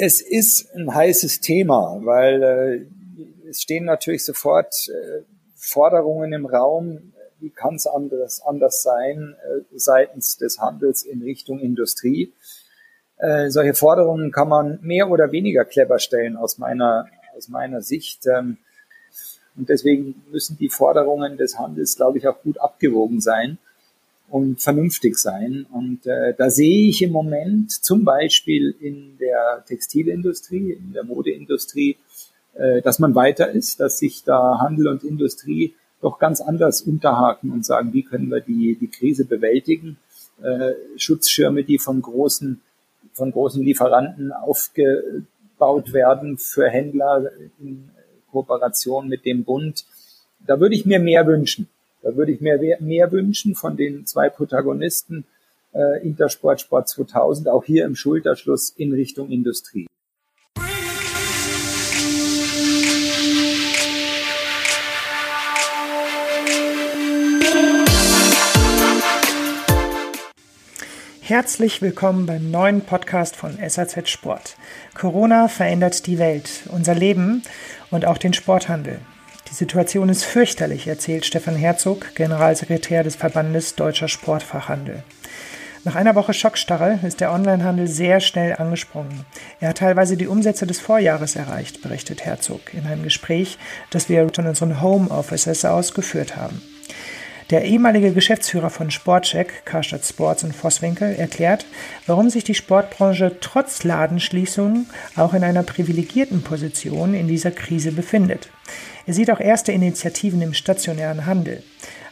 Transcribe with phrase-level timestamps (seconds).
[0.00, 5.22] Es ist ein heißes Thema, weil äh, es stehen natürlich sofort äh,
[5.56, 11.58] Forderungen im Raum, wie kann es anders, anders sein äh, seitens des Handels in Richtung
[11.58, 12.32] Industrie.
[13.16, 18.24] Äh, solche Forderungen kann man mehr oder weniger clever stellen aus meiner, aus meiner Sicht.
[18.28, 18.58] Ähm,
[19.56, 23.58] und deswegen müssen die Forderungen des Handels, glaube ich, auch gut abgewogen sein
[24.30, 25.66] und vernünftig sein.
[25.72, 31.96] Und äh, da sehe ich im Moment zum Beispiel in der Textilindustrie, in der Modeindustrie,
[32.54, 37.50] äh, dass man weiter ist, dass sich da Handel und Industrie doch ganz anders unterhaken
[37.50, 39.98] und sagen, wie können wir die, die Krise bewältigen.
[40.42, 42.60] Äh, Schutzschirme, die von großen,
[43.12, 47.90] von großen Lieferanten aufgebaut werden für Händler in
[48.30, 49.84] Kooperation mit dem Bund.
[50.46, 51.68] Da würde ich mir mehr wünschen.
[52.00, 55.24] Da würde ich mir mehr wünschen von den zwei Protagonisten
[55.74, 59.86] äh, Intersport Sport 2000, auch hier im Schulterschluss in Richtung Industrie.
[71.20, 74.56] Herzlich willkommen beim neuen Podcast von SAZ Sport.
[74.94, 77.42] Corona verändert die Welt, unser Leben
[77.90, 79.00] und auch den Sporthandel.
[79.50, 85.02] Die Situation ist fürchterlich, erzählt Stefan Herzog, Generalsekretär des Verbandes Deutscher Sportfachhandel.
[85.84, 89.24] Nach einer Woche Schockstarre ist der Onlinehandel sehr schnell angesprungen.
[89.60, 94.28] Er hat teilweise die Umsätze des Vorjahres erreicht, berichtet Herzog in einem Gespräch, das wir
[94.34, 96.60] von unseren Home Offices aus geführt haben.
[97.50, 101.64] Der ehemalige Geschäftsführer von Sportcheck, Karstadt Sports und Vosswinkel, erklärt,
[102.06, 108.50] warum sich die Sportbranche trotz Ladenschließungen auch in einer privilegierten Position in dieser Krise befindet.
[109.06, 111.62] Er sieht auch erste Initiativen im stationären Handel.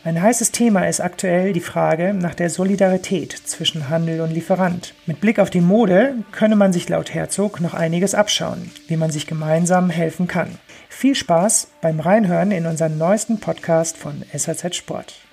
[0.04, 4.94] Ein heißes Thema ist aktuell die Frage nach der Solidarität zwischen Handel und Lieferant.
[5.04, 9.10] Mit Blick auf die Mode könne man sich laut Herzog noch einiges abschauen, wie man
[9.10, 10.58] sich gemeinsam helfen kann.
[10.88, 15.25] Viel Spaß beim Reinhören in unseren neuesten Podcast von SAZ Sport.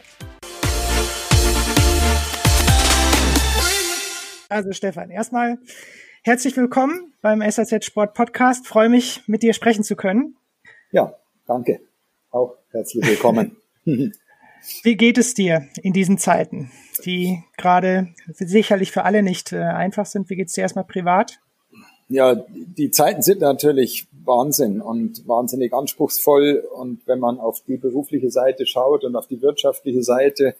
[4.50, 5.57] Also Stefan, erstmal
[6.22, 8.67] herzlich willkommen beim SAZ Sport Podcast.
[8.67, 10.35] Freue mich, mit dir sprechen zu können.
[10.91, 11.16] Ja,
[11.47, 11.79] danke.
[12.29, 13.57] Auch herzlich willkommen.
[13.85, 16.72] Wie geht es dir in diesen Zeiten,
[17.03, 20.29] die gerade sicherlich für alle nicht äh, einfach sind?
[20.29, 21.39] Wie geht es dir erstmal privat?
[22.07, 26.63] Ja, die Zeiten sind natürlich Wahnsinn und wahnsinnig anspruchsvoll.
[26.75, 30.56] Und wenn man auf die berufliche Seite schaut und auf die wirtschaftliche Seite,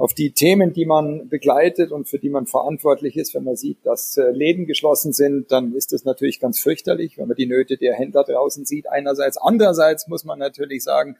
[0.00, 3.34] auf die Themen, die man begleitet und für die man verantwortlich ist.
[3.34, 7.28] Wenn man sieht, dass äh, Läden geschlossen sind, dann ist das natürlich ganz fürchterlich, wenn
[7.28, 8.88] man die Nöte der Händler draußen sieht.
[8.88, 11.18] Einerseits, andererseits muss man natürlich sagen,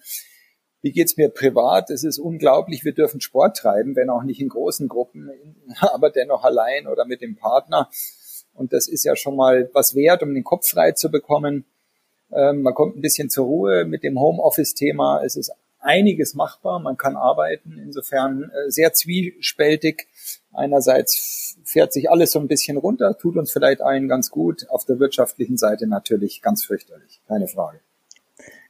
[0.81, 1.91] wie geht's mir privat?
[1.91, 5.31] Es ist unglaublich, wir dürfen Sport treiben, wenn auch nicht in großen Gruppen,
[5.81, 7.91] aber dennoch allein oder mit dem Partner.
[8.61, 11.65] Und das ist ja schon mal was wert, um den Kopf frei zu bekommen.
[12.31, 15.23] Ähm, man kommt ein bisschen zur Ruhe mit dem Homeoffice-Thema.
[15.25, 15.51] Es ist
[15.81, 20.09] einiges machbar, man kann arbeiten, insofern äh, sehr zwiespältig.
[20.53, 24.85] Einerseits fährt sich alles so ein bisschen runter, tut uns vielleicht allen ganz gut, auf
[24.85, 27.81] der wirtschaftlichen Seite natürlich ganz fürchterlich, keine Frage.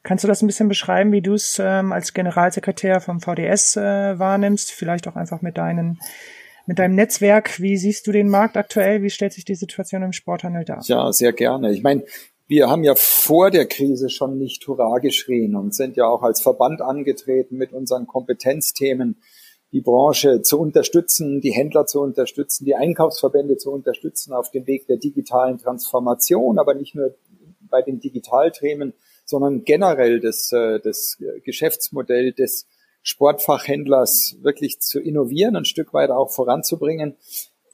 [0.03, 4.17] Kannst du das ein bisschen beschreiben, wie du es ähm, als Generalsekretär vom VDS äh,
[4.17, 4.71] wahrnimmst?
[4.71, 5.99] Vielleicht auch einfach mit deinen
[6.65, 7.59] mit deinem Netzwerk.
[7.59, 9.01] Wie siehst du den Markt aktuell?
[9.01, 10.81] Wie stellt sich die Situation im Sporthandel dar?
[10.85, 11.73] Ja, sehr gerne.
[11.73, 12.03] Ich meine,
[12.47, 16.41] wir haben ja vor der Krise schon nicht Hurra geschrien und sind ja auch als
[16.41, 19.21] Verband angetreten mit unseren Kompetenzthemen,
[19.71, 24.85] die Branche zu unterstützen, die Händler zu unterstützen, die Einkaufsverbände zu unterstützen auf dem Weg
[24.87, 27.15] der digitalen Transformation, aber nicht nur
[27.69, 32.67] bei den Digitalthemen, sondern generell das, äh, das Geschäftsmodell des
[33.03, 37.15] Sportfachhändlers wirklich zu innovieren, ein Stück weit auch voranzubringen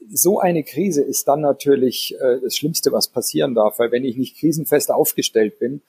[0.10, 4.18] so eine Krise ist dann natürlich äh, das Schlimmste, was passieren darf, weil wenn ich
[4.18, 5.82] nicht krisenfest aufgestellt bin,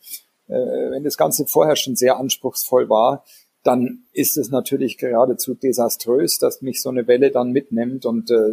[0.48, 3.24] äh, wenn das Ganze vorher schon sehr anspruchsvoll war,
[3.64, 8.06] dann ist es natürlich geradezu desaströs, dass mich so eine Welle dann mitnimmt.
[8.06, 8.52] Und äh,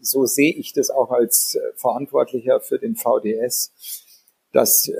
[0.00, 3.72] so sehe ich das auch als äh, Verantwortlicher für den VDS,
[4.52, 4.92] dass äh,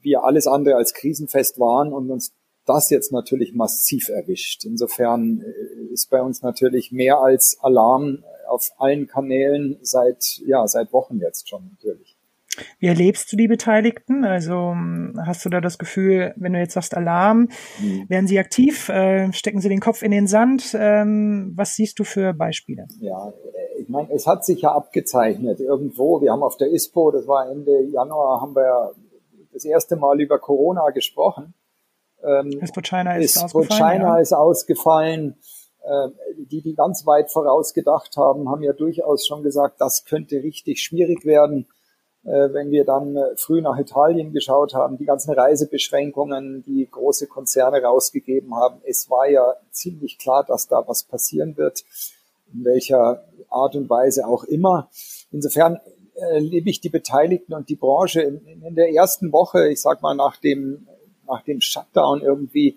[0.00, 2.32] wir alles andere als krisenfest waren und uns
[2.66, 4.64] das jetzt natürlich massiv erwischt.
[4.64, 10.92] Insofern äh, ist bei uns natürlich mehr als Alarm auf allen Kanälen seit, ja, seit
[10.92, 12.16] Wochen jetzt schon natürlich.
[12.78, 14.24] Wie erlebst du die Beteiligten?
[14.24, 14.74] Also
[15.26, 17.48] hast du da das Gefühl, wenn du jetzt sagst Alarm,
[17.80, 18.08] mhm.
[18.08, 20.74] werden sie aktiv, äh, stecken sie den Kopf in den Sand?
[20.78, 22.86] Ähm, was siehst du für Beispiele?
[22.98, 26.20] Ja, äh, ich meine, es hat sich ja abgezeichnet irgendwo.
[26.20, 28.92] Wir haben auf der ISPO, das war Ende Januar, haben wir
[29.52, 31.54] das erste Mal über Corona gesprochen.
[32.26, 33.78] Ähm, ISPO China ist ISPO ausgefallen.
[33.78, 34.20] China ja.
[34.20, 35.36] ist ausgefallen.
[35.82, 36.08] Äh,
[36.50, 41.24] die, die ganz weit vorausgedacht haben, haben ja durchaus schon gesagt, das könnte richtig schwierig
[41.24, 41.66] werden.
[42.24, 47.28] Äh, wenn wir dann äh, früh nach Italien geschaut haben, die ganzen Reisebeschränkungen, die große
[47.28, 51.84] Konzerne rausgegeben haben, es war ja ziemlich klar, dass da was passieren wird,
[52.52, 54.90] in welcher Art und Weise auch immer.
[55.30, 55.78] Insofern
[56.14, 60.14] erlebe ich die Beteiligten und die Branche in, in der ersten Woche, ich sag mal
[60.14, 60.88] nach dem,
[61.26, 62.76] nach dem Shutdown irgendwie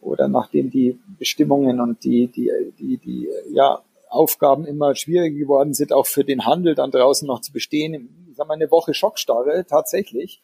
[0.00, 5.92] oder nachdem die Bestimmungen und die, die, die, die ja, Aufgaben immer schwieriger geworden sind,
[5.92, 8.08] auch für den Handel dann draußen noch zu bestehen.
[8.30, 10.42] Ich sag mal, eine Woche Schockstarre tatsächlich.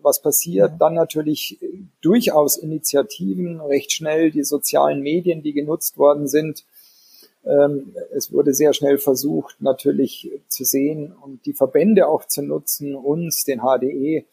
[0.00, 0.70] Was passiert?
[0.70, 0.76] Ja.
[0.78, 1.58] Dann natürlich
[2.00, 6.64] durchaus Initiativen, recht schnell die sozialen Medien, die genutzt worden sind.
[7.44, 12.94] Ähm, es wurde sehr schnell versucht, natürlich zu sehen und die Verbände auch zu nutzen,
[12.94, 14.24] uns, den HDE,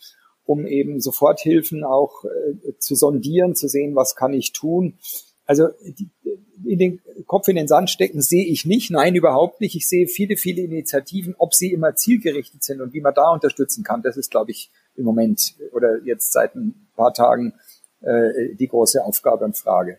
[0.46, 4.98] um eben Soforthilfen auch äh, zu sondieren, zu sehen, was kann ich tun.
[5.46, 6.10] Also die,
[6.66, 8.92] in den Kopf in den Sand stecken sehe ich nicht.
[8.92, 9.76] Nein, überhaupt nicht.
[9.76, 11.36] Ich sehe viele, viele Initiativen.
[11.38, 14.72] Ob sie immer zielgerichtet sind und wie man da unterstützen kann, das ist, glaube ich,
[14.96, 17.54] im Moment oder jetzt seit ein paar Tagen
[18.02, 19.98] äh, die große Aufgabe und Frage.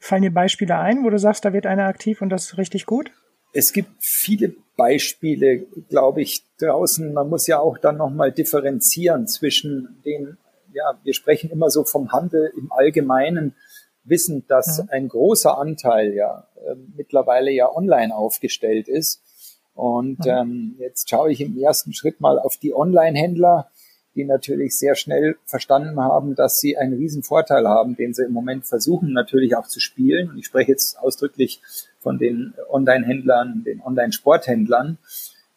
[0.00, 3.10] Fallen dir Beispiele ein, wo du sagst, da wird einer aktiv und das richtig gut?
[3.52, 7.12] Es gibt viele Beispiele, glaube ich, draußen.
[7.12, 10.38] Man muss ja auch dann nochmal differenzieren zwischen den,
[10.72, 13.54] ja, wir sprechen immer so vom Handel im Allgemeinen
[14.04, 14.88] wissen, dass mhm.
[14.90, 19.22] ein großer Anteil ja äh, mittlerweile ja online aufgestellt ist.
[19.74, 20.30] Und mhm.
[20.30, 23.70] ähm, jetzt schaue ich im ersten Schritt mal auf die Online-Händler,
[24.14, 28.32] die natürlich sehr schnell verstanden haben, dass sie einen riesen Vorteil haben, den sie im
[28.32, 30.30] Moment versuchen natürlich auch zu spielen.
[30.30, 31.62] Und ich spreche jetzt ausdrücklich
[32.02, 34.98] von den Online-Händlern, den Online-Sporthändlern,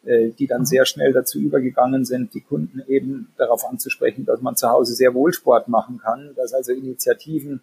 [0.05, 4.55] äh, die dann sehr schnell dazu übergegangen sind, die Kunden eben darauf anzusprechen, dass man
[4.55, 7.61] zu Hause sehr wohl Sport machen kann, dass also Initiativen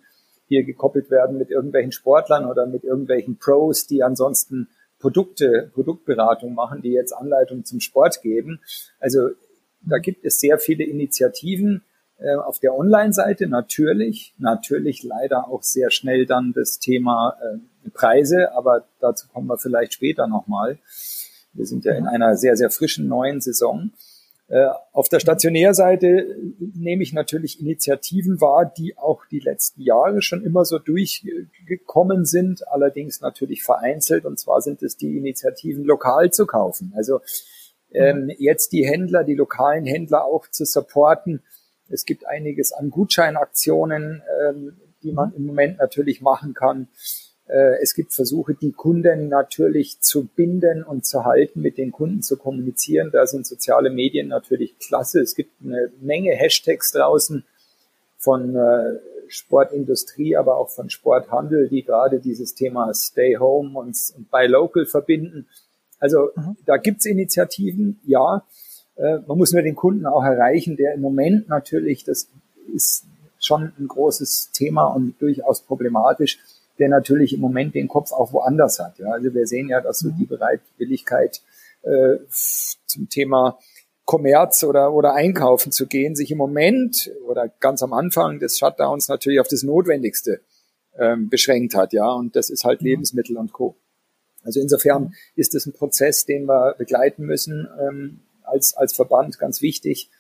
[0.49, 4.69] hier gekoppelt werden mit irgendwelchen Sportlern oder mit irgendwelchen Pros, die ansonsten
[4.99, 8.61] Produkte, Produktberatung machen, die jetzt Anleitung zum Sport geben.
[9.01, 9.31] Also
[9.81, 11.83] da gibt es sehr viele Initiativen
[12.23, 18.55] äh, auf der Online-Seite natürlich, natürlich leider auch sehr schnell dann das Thema äh, Preise,
[18.55, 20.79] aber dazu kommen wir vielleicht später nochmal.
[21.53, 23.91] Wir sind ja in einer sehr, sehr frischen neuen Saison.
[24.49, 26.37] Äh, auf der Stationärseite
[26.75, 32.69] nehme ich natürlich Initiativen wahr, die auch die letzten Jahre schon immer so durchgekommen sind,
[32.69, 34.25] allerdings natürlich vereinzelt.
[34.25, 36.93] Und zwar sind es die Initiativen, lokal zu kaufen.
[36.97, 37.21] Also
[37.93, 41.43] ähm, jetzt die Händler, die lokalen Händler auch zu supporten.
[41.93, 46.89] Es gibt einiges an Gutscheinaktionen, ähm, die man im Moment natürlich machen kann.
[47.47, 52.23] Äh, es gibt Versuche, die Kunden natürlich zu binden und zu halten, mit den Kunden
[52.23, 53.11] zu kommunizieren.
[53.13, 55.21] Da sind soziale Medien natürlich klasse.
[55.21, 57.45] Es gibt eine Menge Hashtags draußen
[58.17, 58.99] von äh,
[59.29, 63.97] Sportindustrie, aber auch von Sporthandel, die gerade dieses Thema Stay Home und,
[64.31, 65.47] Buy Local verbinden.
[65.99, 66.57] Also mhm.
[66.67, 68.45] da gibt's Initiativen, ja.
[68.97, 72.29] Äh, man muss nur den Kunden auch erreichen, der im Moment natürlich, das
[72.75, 73.05] ist
[73.39, 76.39] schon ein großes Thema und durchaus problematisch,
[76.79, 78.99] der natürlich im Moment den Kopf auch woanders hat.
[78.99, 81.43] Ja, also wir sehen ja, dass so die Bereitwilligkeit
[81.83, 82.17] äh,
[82.87, 83.59] zum Thema
[84.05, 89.09] Kommerz oder, oder Einkaufen zu gehen, sich im Moment oder ganz am Anfang des Shutdowns
[89.09, 90.41] natürlich auf das Notwendigste
[90.99, 92.89] ähm, beschränkt hat, ja, und das ist halt mhm.
[92.89, 93.77] Lebensmittel und Co.
[94.45, 99.63] Also insofern ist es ein Prozess, den wir begleiten müssen ähm, als, als Verband, ganz
[99.63, 100.11] wichtig.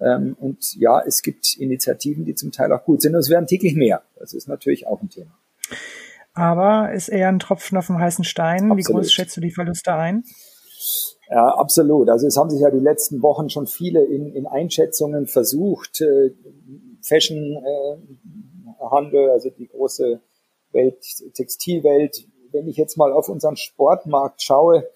[0.00, 3.46] Ähm, und ja, es gibt Initiativen, die zum Teil auch gut sind und es werden
[3.46, 4.02] täglich mehr.
[4.18, 5.36] Das ist natürlich auch ein Thema
[6.36, 8.70] aber ist eher ein Tropfen auf dem heißen Stein.
[8.70, 8.78] Absolut.
[8.78, 10.22] Wie groß schätzt du die Verluste ein?
[11.30, 12.10] Ja, absolut.
[12.10, 16.02] Also es haben sich ja die letzten Wochen schon viele in, in Einschätzungen versucht.
[16.02, 16.32] Äh,
[17.02, 17.64] Fashionhandel,
[19.28, 20.20] äh, also die große
[20.72, 20.98] Welt,
[21.34, 22.28] Textilwelt.
[22.52, 24.86] Wenn ich jetzt mal auf unseren Sportmarkt schaue,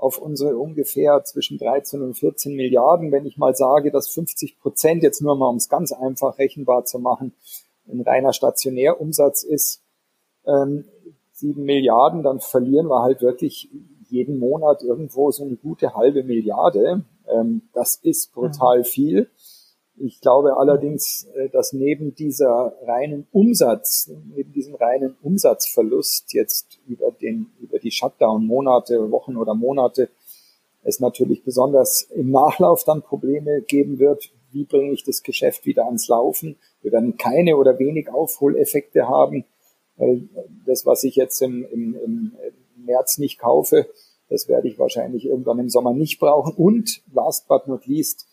[0.00, 5.02] auf unsere ungefähr zwischen 13 und 14 Milliarden, wenn ich mal sage, dass 50 Prozent,
[5.02, 7.34] jetzt nur mal um es ganz einfach rechenbar zu machen,
[7.88, 9.82] ein reiner Stationärumsatz ist,
[10.46, 10.84] ähm,
[11.32, 13.70] sieben Milliarden, dann verlieren wir halt wirklich
[14.08, 17.04] jeden Monat irgendwo so eine gute halbe Milliarde.
[17.28, 18.84] Ähm, das ist brutal mhm.
[18.84, 19.30] viel.
[20.02, 27.10] Ich glaube allerdings, äh, dass neben dieser reinen Umsatz, neben diesem reinen Umsatzverlust jetzt über
[27.10, 30.08] den, über die Shutdown-Monate, Wochen oder Monate,
[30.82, 34.30] es natürlich besonders im Nachlauf dann Probleme geben wird.
[34.52, 36.56] Wie bringe ich das Geschäft wieder ans Laufen?
[36.80, 39.44] Wir werden keine oder wenig Aufholeffekte haben.
[40.64, 42.32] Das, was ich jetzt im, im, im
[42.86, 43.86] März nicht kaufe,
[44.30, 46.54] das werde ich wahrscheinlich irgendwann im Sommer nicht brauchen.
[46.54, 48.26] Und last but not least,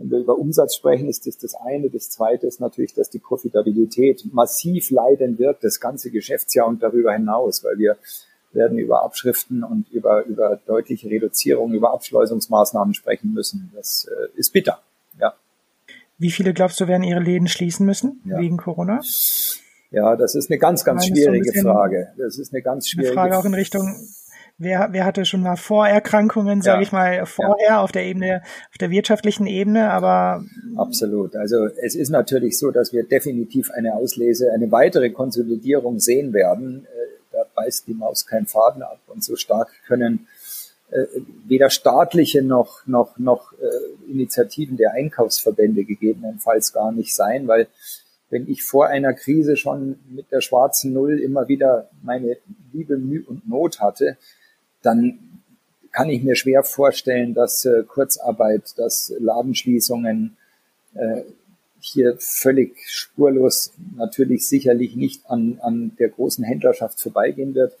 [0.00, 1.90] wenn wir über Umsatz sprechen, ist das das eine.
[1.90, 7.12] Das zweite ist natürlich, dass die Profitabilität massiv leiden wird, das ganze Geschäftsjahr und darüber
[7.12, 7.96] hinaus, weil wir
[8.52, 13.70] werden über Abschriften und über, über deutliche Reduzierung, über Abschleusungsmaßnahmen sprechen müssen.
[13.74, 14.80] Das äh, ist bitter.
[16.20, 18.38] Wie viele glaubst du werden ihre Läden schließen müssen ja.
[18.38, 19.00] wegen Corona?
[19.90, 22.12] Ja, das ist eine ganz, ganz schwierige so ein Frage.
[22.18, 23.96] Das ist eine ganz schwierige Frage auch in Richtung
[24.62, 27.80] Wer, wer hatte schon mal Vorerkrankungen, sage ja, ich mal, vorher ja.
[27.82, 30.44] auf der Ebene, auf der wirtschaftlichen Ebene, aber
[30.76, 31.34] absolut.
[31.34, 36.84] Also es ist natürlich so, dass wir definitiv eine Auslese, eine weitere Konsolidierung sehen werden.
[36.84, 40.26] Äh, da beißt die Maus keinen Faden ab und so stark können
[40.90, 41.06] äh,
[41.46, 47.68] weder staatliche noch noch noch äh, Initiativen der Einkaufsverbände gegebenenfalls gar nicht sein, weil
[48.28, 52.36] wenn ich vor einer Krise schon mit der schwarzen Null immer wieder meine
[52.72, 54.18] Liebe, Mühe und Not hatte,
[54.82, 55.18] dann
[55.92, 60.36] kann ich mir schwer vorstellen, dass äh, Kurzarbeit, dass Ladenschließungen
[60.94, 61.22] äh,
[61.80, 67.76] hier völlig spurlos natürlich sicherlich nicht an, an der großen Händlerschaft vorbeigehen wird.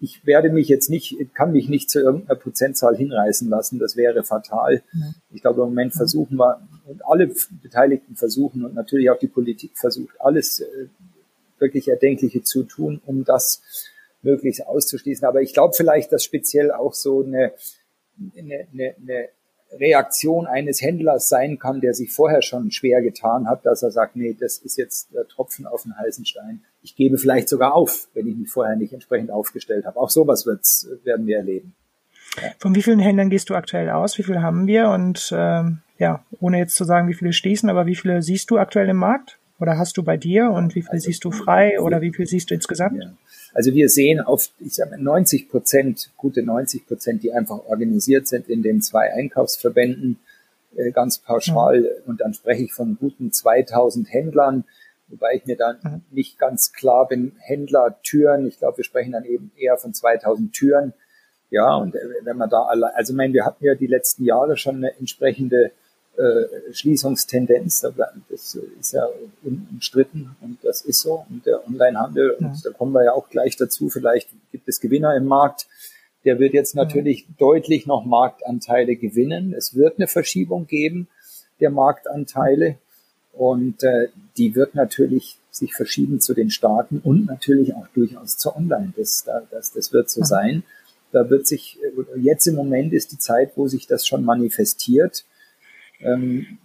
[0.00, 3.78] Ich werde mich jetzt nicht, kann mich nicht zu irgendeiner Prozentzahl hinreißen lassen.
[3.78, 4.82] Das wäre fatal.
[4.92, 5.14] Ja.
[5.32, 7.32] Ich glaube, im Moment versuchen wir und alle
[7.62, 10.88] Beteiligten versuchen und natürlich auch die Politik versucht, alles äh,
[11.58, 13.62] wirklich Erdenkliche zu tun, um das
[14.24, 15.26] möglichst auszuschließen.
[15.26, 17.52] Aber ich glaube vielleicht, dass speziell auch so eine,
[18.36, 19.28] eine, eine, eine
[19.78, 24.16] Reaktion eines Händlers sein kann, der sich vorher schon schwer getan hat, dass er sagt,
[24.16, 26.62] nee, das ist jetzt der Tropfen auf den heißen Stein.
[26.82, 29.98] Ich gebe vielleicht sogar auf, wenn ich mich vorher nicht entsprechend aufgestellt habe.
[29.98, 31.74] Auch sowas wird's, werden wir erleben.
[32.36, 32.50] Ja.
[32.58, 34.18] Von wie vielen Händlern gehst du aktuell aus?
[34.18, 34.88] Wie viele haben wir?
[34.88, 38.58] Und ähm, ja, ohne jetzt zu sagen, wie viele schließen, aber wie viele siehst du
[38.58, 39.38] aktuell im Markt?
[39.60, 42.26] Oder hast du bei dir und wie viele also, siehst du frei oder wie viel
[42.26, 43.02] siehst du insgesamt?
[43.02, 43.12] Ja.
[43.54, 48.48] Also wir sehen auf, ich sage 90 Prozent, gute 90 Prozent, die einfach organisiert sind
[48.48, 50.18] in den zwei Einkaufsverbänden,
[50.76, 51.80] äh, ganz pauschal.
[51.80, 52.10] Mhm.
[52.10, 54.64] Und dann spreche ich von guten 2000 Händlern,
[55.06, 56.00] wobei ich mir dann mhm.
[56.10, 60.52] nicht ganz klar bin, Händler, Türen, ich glaube, wir sprechen dann eben eher von 2000
[60.52, 60.92] Türen.
[61.50, 64.24] Ja, und äh, wenn man da alle, also ich meine, wir hatten ja die letzten
[64.24, 65.70] Jahre schon eine entsprechende
[66.16, 67.86] äh, Schließungstendenz.
[68.28, 69.06] Das ist ja
[69.42, 71.24] umstritten und das ist so.
[71.28, 72.54] Und der Onlinehandel, und ja.
[72.64, 75.66] da kommen wir ja auch gleich dazu, vielleicht gibt es Gewinner im Markt.
[76.24, 77.26] Der wird jetzt natürlich ja.
[77.38, 79.52] deutlich noch Marktanteile gewinnen.
[79.52, 81.08] Es wird eine Verschiebung geben
[81.60, 82.76] der Marktanteile
[83.32, 88.56] und äh, die wird natürlich sich verschieben zu den Staaten und natürlich auch durchaus zur
[88.56, 88.92] Online.
[88.96, 90.64] Das, das, das wird so sein.
[91.12, 91.78] Da wird sich,
[92.16, 95.24] jetzt im Moment ist die Zeit, wo sich das schon manifestiert.
[96.00, 96.58] Ähm,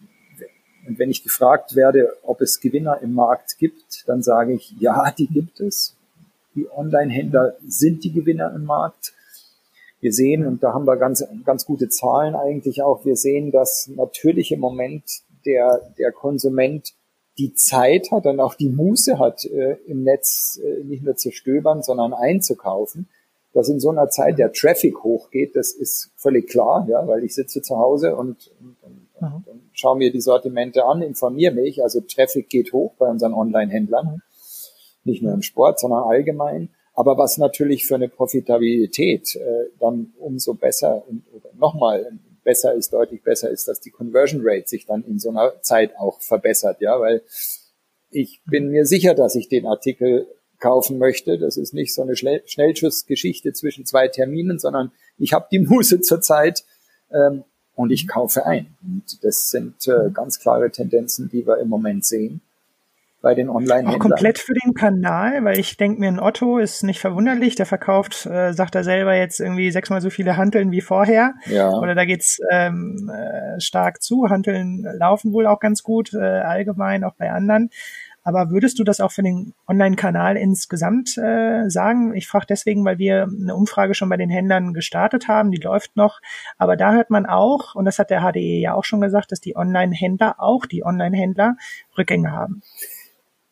[0.87, 5.11] und wenn ich gefragt werde, ob es Gewinner im Markt gibt, dann sage ich, ja,
[5.11, 5.95] die gibt es.
[6.55, 9.13] Die Online-Händler sind die Gewinner im Markt.
[10.01, 13.89] Wir sehen, und da haben wir ganz, ganz gute Zahlen eigentlich auch, wir sehen, dass
[13.93, 15.03] natürlich im Moment
[15.45, 16.93] der, der Konsument
[17.37, 21.31] die Zeit hat und auch die Muße hat, äh, im Netz äh, nicht nur zu
[21.31, 23.07] stöbern, sondern einzukaufen.
[23.53, 27.33] Dass in so einer Zeit der Traffic hochgeht, das ist völlig klar, ja, weil ich
[27.33, 29.43] sitze zu Hause und, und, und Mhm.
[29.45, 31.83] Dann schaue mir die Sortimente an, informiere mich.
[31.83, 34.05] Also Traffic geht hoch bei unseren Online-Händlern.
[34.05, 34.21] Mhm.
[35.03, 36.69] Nicht nur im Sport, sondern allgemein.
[36.93, 42.11] Aber was natürlich für eine Profitabilität äh, dann umso besser und oder nochmal
[42.43, 45.97] besser ist, deutlich besser ist, dass die Conversion Rate sich dann in so einer Zeit
[45.97, 47.21] auch verbessert, ja, weil
[48.11, 50.27] ich bin mir sicher, dass ich den Artikel
[50.59, 51.37] kaufen möchte.
[51.37, 56.21] Das ist nicht so eine Schnellschussgeschichte zwischen zwei Terminen, sondern ich habe die Muße zur
[56.21, 56.65] Zeit
[57.11, 57.43] ähm,
[57.79, 58.67] und ich kaufe ein.
[58.83, 62.41] Und das sind äh, ganz klare Tendenzen, die wir im Moment sehen
[63.21, 63.95] bei den Online-Händlern.
[63.95, 67.65] Auch komplett für den Kanal, weil ich denke mir, ein Otto ist nicht verwunderlich, der
[67.65, 71.35] verkauft, äh, sagt er selber, jetzt irgendwie sechsmal so viele Hanteln wie vorher.
[71.45, 71.69] Ja.
[71.69, 74.29] Oder da geht's ähm, äh, stark zu.
[74.29, 77.69] Hanteln laufen wohl auch ganz gut, äh, allgemein, auch bei anderen.
[78.29, 82.13] Aber würdest du das auch für den Online-Kanal insgesamt äh, sagen?
[82.13, 85.95] Ich frage deswegen, weil wir eine Umfrage schon bei den Händlern gestartet haben, die läuft
[85.95, 86.19] noch.
[86.59, 89.39] Aber da hört man auch, und das hat der HDE ja auch schon gesagt, dass
[89.41, 91.55] die Online-Händler, auch die Online-Händler,
[91.97, 92.61] Rückgänge haben.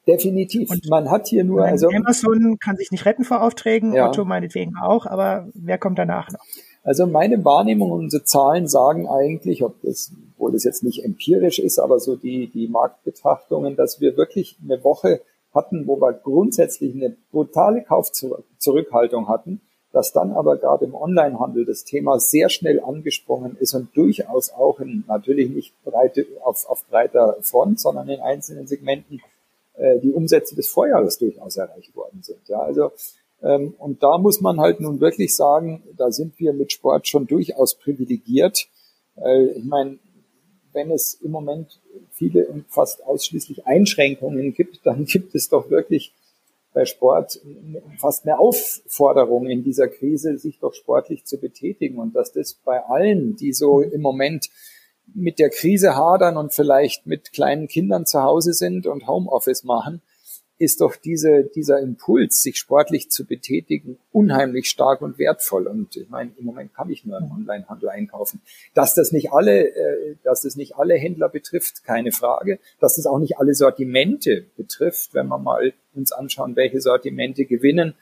[0.08, 0.70] Definitiv.
[0.70, 4.08] Und man hat hier nur, also Amazon kann sich nicht retten vor Aufträgen, ja.
[4.08, 6.46] Otto meinetwegen auch, aber wer kommt danach noch?
[6.88, 11.60] Also meine Wahrnehmung und unsere Zahlen sagen eigentlich, ob das, obwohl das jetzt nicht empirisch
[11.60, 15.20] ist, aber so die, die Marktbetrachtungen, dass wir wirklich eine Woche
[15.54, 19.60] hatten, wo wir grundsätzlich eine brutale Kaufzurückhaltung hatten,
[19.92, 24.80] dass dann aber gerade im Onlinehandel das Thema sehr schnell angesprungen ist und durchaus auch
[24.80, 29.20] in, natürlich nicht breite, auf, auf breiter Front, sondern in einzelnen Segmenten
[29.76, 32.48] äh, die Umsätze des Vorjahres durchaus erreicht worden sind.
[32.48, 32.92] Ja, also
[33.42, 37.28] ähm, und da muss man halt nun wirklich sagen, da sind wir mit Sport schon
[37.28, 38.68] durchaus privilegiert.
[39.56, 39.98] ich meine,
[40.78, 41.80] wenn es im Moment
[42.12, 46.14] viele und fast ausschließlich Einschränkungen gibt, dann gibt es doch wirklich
[46.74, 47.42] bei Sport
[47.98, 52.84] fast eine Aufforderung in dieser Krise, sich doch sportlich zu betätigen und dass das bei
[52.86, 54.50] allen, die so im Moment
[55.16, 60.04] mit der Krise hadern und vielleicht mit kleinen Kindern zu Hause sind und Homeoffice machen,
[60.60, 65.68] ist doch diese, dieser Impuls, sich sportlich zu betätigen, unheimlich stark und wertvoll.
[65.68, 68.42] Und ich meine, im Moment kann ich nur im Onlinehandel einkaufen.
[68.74, 72.60] Dass das nicht alle, äh, dass das nicht alle Händler betrifft, keine Frage.
[72.80, 77.94] Dass das auch nicht alle Sortimente betrifft, wenn wir mal uns anschauen, welche Sortimente gewinnen,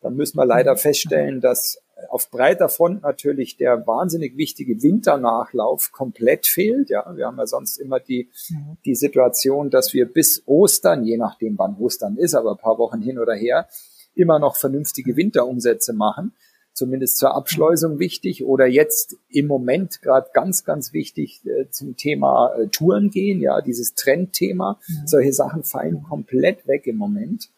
[0.00, 6.46] dann müssen wir leider feststellen, dass auf breiter Front natürlich der wahnsinnig wichtige Winternachlauf komplett
[6.46, 6.90] fehlt.
[6.90, 8.76] Ja, wir haben ja sonst immer die, mhm.
[8.84, 13.00] die Situation, dass wir bis Ostern, je nachdem wann Ostern ist, aber ein paar Wochen
[13.00, 13.68] hin oder her,
[14.14, 16.32] immer noch vernünftige Winterumsätze machen.
[16.74, 22.54] Zumindest zur Abschleusung wichtig oder jetzt im Moment gerade ganz, ganz wichtig äh, zum Thema
[22.54, 23.42] äh, Touren gehen.
[23.42, 24.80] Ja, dieses Trendthema.
[24.88, 25.06] Mhm.
[25.06, 27.50] Solche Sachen fallen komplett weg im Moment.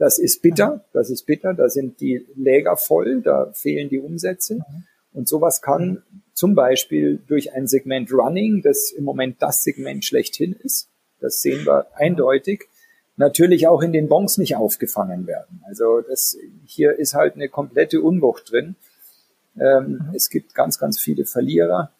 [0.00, 4.64] Das ist bitter, das ist bitter, da sind die Läger voll, da fehlen die Umsätze.
[5.12, 6.02] Und sowas kann
[6.32, 10.88] zum Beispiel durch ein Segment Running, das im Moment das Segment schlechthin ist,
[11.20, 12.64] das sehen wir eindeutig,
[13.18, 15.62] natürlich auch in den Bonds nicht aufgefangen werden.
[15.68, 18.76] Also das, hier ist halt eine komplette Unwucht drin.
[19.60, 20.14] Ähm, mhm.
[20.14, 21.92] Es gibt ganz, ganz viele Verlierer.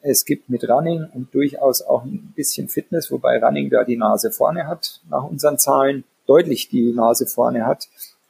[0.00, 4.30] Es gibt mit Running und durchaus auch ein bisschen Fitness, wobei Running da die Nase
[4.30, 7.88] vorne hat nach unseren Zahlen deutlich die Nase vorne hat.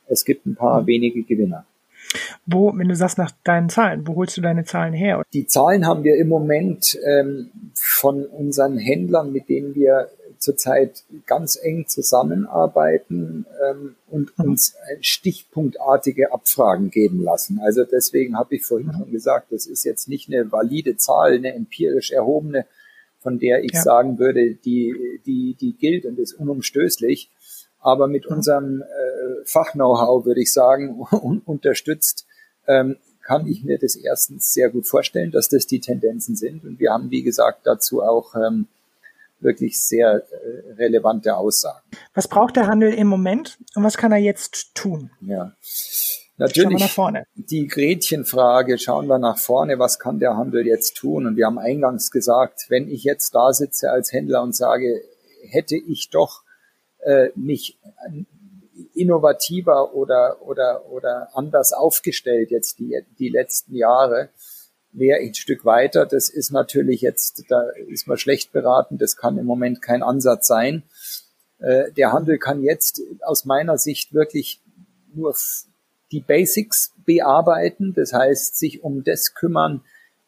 [0.09, 1.65] Es gibt ein paar wenige Gewinner.
[2.45, 5.23] Wo, wenn du sagst nach deinen Zahlen, wo holst du deine Zahlen her?
[5.33, 10.11] Die Zahlen haben wir im Moment ähm, von unseren Händlern, mit denen wir
[10.43, 14.51] zurzeit ganz eng zusammenarbeiten ähm, und mhm.
[14.51, 17.61] uns stichpunktartige Abfragen geben lassen.
[17.63, 18.99] Also deswegen habe ich vorhin mhm.
[18.99, 22.67] schon gesagt, das ist jetzt nicht eine valide Zahl, eine empirisch erhobene,
[23.21, 23.83] von der ich ja.
[23.83, 27.31] sagen würde, die, die, die gilt und ist unumstößlich
[27.83, 31.01] aber mit unserem äh, Fach-Know-how, würde ich sagen,
[31.45, 32.27] unterstützt,
[32.67, 36.65] ähm, kann ich mir das erstens sehr gut vorstellen, dass das die Tendenzen sind.
[36.65, 38.67] Und wir haben, wie gesagt, dazu auch ähm,
[39.41, 41.83] wirklich sehr äh, relevante Aussagen.
[42.15, 45.11] Was braucht der Handel im Moment und was kann er jetzt tun?
[45.21, 45.53] Ja.
[46.39, 46.97] Natürlich
[47.37, 51.27] die Gretchenfrage, schauen wir nach vorne, was kann der Handel jetzt tun?
[51.27, 55.03] Und wir haben eingangs gesagt, wenn ich jetzt da sitze als Händler und sage,
[55.45, 56.43] hätte ich doch
[57.03, 57.79] äh, mich
[58.95, 64.31] innovativer oder, oder, oder anders aufgestellt jetzt die, die letzten Jahre,
[64.93, 66.07] wäre ein Stück weiter.
[66.07, 68.99] Das ist natürlich jetzt, da ist man schlecht beraten.
[68.99, 70.83] Das kann im Moment kein Ansatz sein.
[71.59, 74.61] Äh, der Handel kann jetzt aus meiner Sicht wirklich
[75.15, 75.35] nur
[76.11, 77.95] die Basics bearbeiten.
[77.95, 79.83] Das heißt, sich um das kümmern,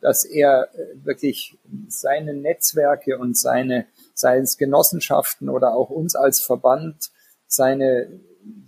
[0.05, 1.57] dass er äh, wirklich
[1.89, 7.11] seine Netzwerke und seine seien es Genossenschaften oder auch uns als Verband,
[7.47, 8.09] seine,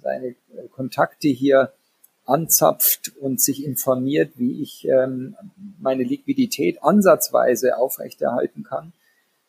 [0.03, 0.35] seine
[0.73, 1.73] Kontakte hier
[2.25, 5.37] anzapft und sich informiert, wie ich ähm,
[5.79, 8.95] meine Liquidität ansatzweise aufrechterhalten kann,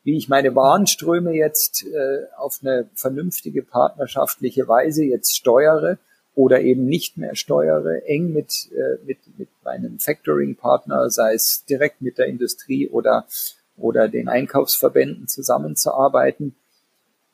[0.03, 5.99] wie ich meine Warenströme jetzt äh, auf eine vernünftige partnerschaftliche Weise jetzt steuere
[6.35, 12.01] oder eben nicht mehr steuere, eng mit, äh, mit, mit meinem Factoring-Partner, sei es direkt
[12.01, 13.27] mit der Industrie oder
[13.77, 16.55] oder den Einkaufsverbänden zusammenzuarbeiten,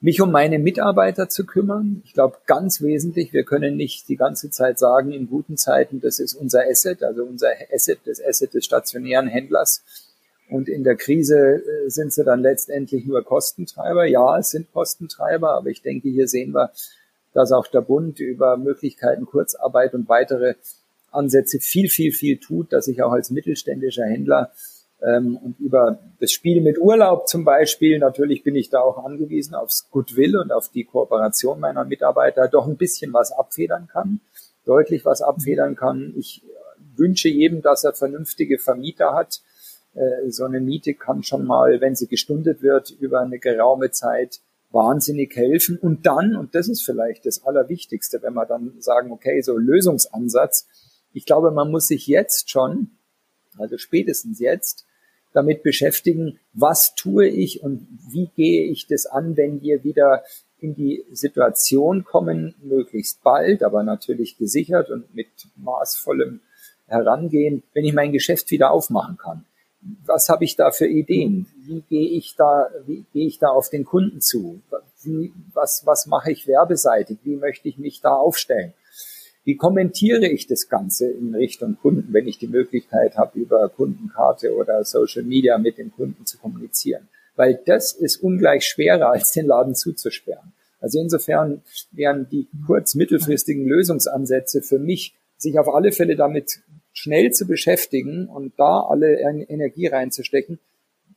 [0.02, 2.02] mich um meine Mitarbeiter zu kümmern.
[2.04, 6.20] Ich glaube, ganz wesentlich, wir können nicht die ganze Zeit sagen, in guten Zeiten, das
[6.20, 9.84] ist unser Asset, also unser Asset, das Asset des stationären Händlers.
[10.50, 14.06] Und in der Krise äh, sind sie dann letztendlich nur Kostentreiber.
[14.06, 16.72] Ja, es sind Kostentreiber, aber ich denke, hier sehen wir,
[17.34, 20.56] dass auch der Bund über Möglichkeiten Kurzarbeit und weitere
[21.14, 24.52] Ansätze viel, viel, viel tut, dass ich auch als mittelständischer Händler
[25.04, 29.54] ähm, und über das Spiel mit Urlaub zum Beispiel, natürlich bin ich da auch angewiesen
[29.54, 34.22] aufs Goodwill und auf die Kooperation meiner Mitarbeiter, doch ein bisschen was abfedern kann,
[34.66, 36.14] deutlich was abfedern kann.
[36.18, 36.42] Ich
[36.96, 39.42] wünsche jedem, dass er vernünftige Vermieter hat.
[39.94, 44.40] Äh, so eine Miete kann schon mal, wenn sie gestundet wird, über eine geraume Zeit
[44.72, 45.78] wahnsinnig helfen.
[45.78, 50.66] Und dann, und das ist vielleicht das Allerwichtigste, wenn wir dann sagen, okay, so Lösungsansatz.
[51.14, 52.92] Ich glaube, man muss sich jetzt schon,
[53.58, 54.86] also spätestens jetzt,
[55.34, 60.24] damit beschäftigen, was tue ich und wie gehe ich das an, wenn wir wieder
[60.60, 66.40] in die Situation kommen, möglichst bald, aber natürlich gesichert und mit maßvollem
[66.88, 69.46] Herangehen, wenn ich mein Geschäft wieder aufmachen kann.
[70.06, 71.48] Was habe ich da für Ideen?
[71.66, 74.62] Wie gehe ich da, wie gehe ich da auf den Kunden zu?
[75.02, 77.18] Wie, was, was mache ich werbeseitig?
[77.24, 78.74] Wie möchte ich mich da aufstellen?
[79.46, 84.56] Wie kommentiere ich das Ganze in Richtung Kunden, wenn ich die Möglichkeit habe, über Kundenkarte
[84.56, 87.10] oder Social Media mit dem Kunden zu kommunizieren?
[87.36, 90.54] Weil das ist ungleich schwerer, als den Laden zuzusperren.
[90.80, 96.62] Also insofern wären die kurz-mittelfristigen Lösungsansätze für mich, sich auf alle Fälle damit
[96.94, 100.60] schnell zu beschäftigen und da alle Energie reinzustecken,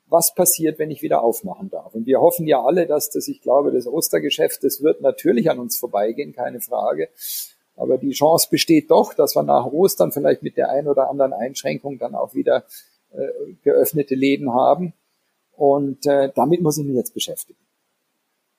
[0.09, 1.95] was passiert, wenn ich wieder aufmachen darf.
[1.95, 5.59] Und wir hoffen ja alle, dass das, ich glaube, das Ostergeschäft, das wird natürlich an
[5.59, 7.09] uns vorbeigehen, keine Frage.
[7.77, 11.33] Aber die Chance besteht doch, dass wir nach Ostern vielleicht mit der einen oder anderen
[11.33, 12.65] Einschränkung dann auch wieder
[13.13, 14.95] äh, geöffnete Läden haben.
[15.53, 17.59] Und äh, damit muss ich mich jetzt beschäftigen.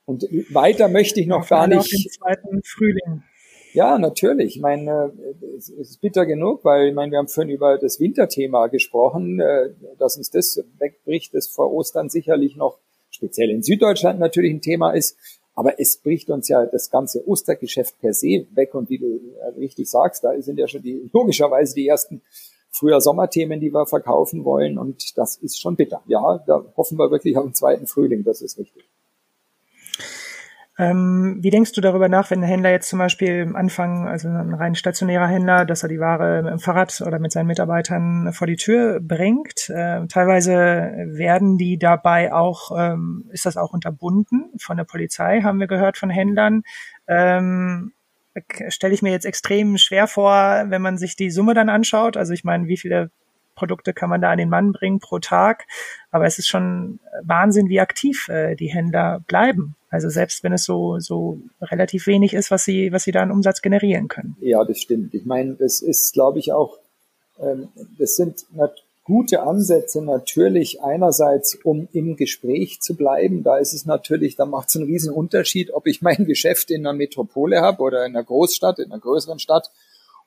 [0.06, 1.92] Und weiter möchte ich noch gar nicht.
[1.92, 3.24] Den zweiten Frühling.
[3.74, 4.56] Ja, natürlich.
[4.56, 5.12] Ich meine,
[5.58, 9.70] es ist bitter genug, weil ich meine, wir haben vorhin über das Winterthema gesprochen, äh,
[9.98, 14.92] dass uns das wegbricht, das vor Ostern sicherlich noch speziell in Süddeutschland natürlich ein Thema
[14.92, 15.18] ist.
[15.58, 18.76] Aber es bricht uns ja das ganze Ostergeschäft per se weg.
[18.76, 19.20] Und wie du
[19.58, 22.22] richtig sagst, da sind ja schon die, logischerweise die ersten
[22.70, 24.78] früher Sommerthemen, die wir verkaufen wollen.
[24.78, 26.04] Und das ist schon bitter.
[26.06, 28.24] Ja, da hoffen wir wirklich auf den zweiten Frühling.
[28.24, 28.84] Das ist richtig.
[30.80, 34.54] Ähm, wie denkst du darüber nach, wenn ein Händler jetzt zum Beispiel anfangen, also ein
[34.54, 38.46] rein stationärer Händler, dass er die Ware mit dem Fahrrad oder mit seinen Mitarbeitern vor
[38.46, 39.70] die Tür bringt?
[39.70, 40.54] Äh, teilweise
[41.08, 45.98] werden die dabei auch, ähm, ist das auch unterbunden von der Polizei, haben wir gehört
[45.98, 46.62] von Händlern.
[47.08, 47.94] Ähm,
[48.70, 52.18] Stelle ich mir jetzt extrem schwer vor, wenn man sich die Summe dann anschaut.
[52.18, 53.10] Also ich meine, wie viele
[53.56, 55.66] Produkte kann man da an den Mann bringen pro Tag.
[56.12, 59.76] Aber es ist schon Wahnsinn, wie aktiv äh, die Händler bleiben.
[59.90, 63.32] Also selbst wenn es so, so relativ wenig ist, was sie, was sie da an
[63.32, 64.36] Umsatz generieren können.
[64.42, 65.14] Ja, das stimmt.
[65.14, 66.78] Ich meine, das ist, glaube ich, auch,
[67.40, 68.46] ähm, das sind
[69.08, 73.42] gute Ansätze natürlich einerseits, um im Gespräch zu bleiben.
[73.42, 76.86] Da ist es natürlich, da macht es einen riesen Unterschied, ob ich mein Geschäft in
[76.86, 79.72] einer Metropole habe oder in einer Großstadt, in einer größeren Stadt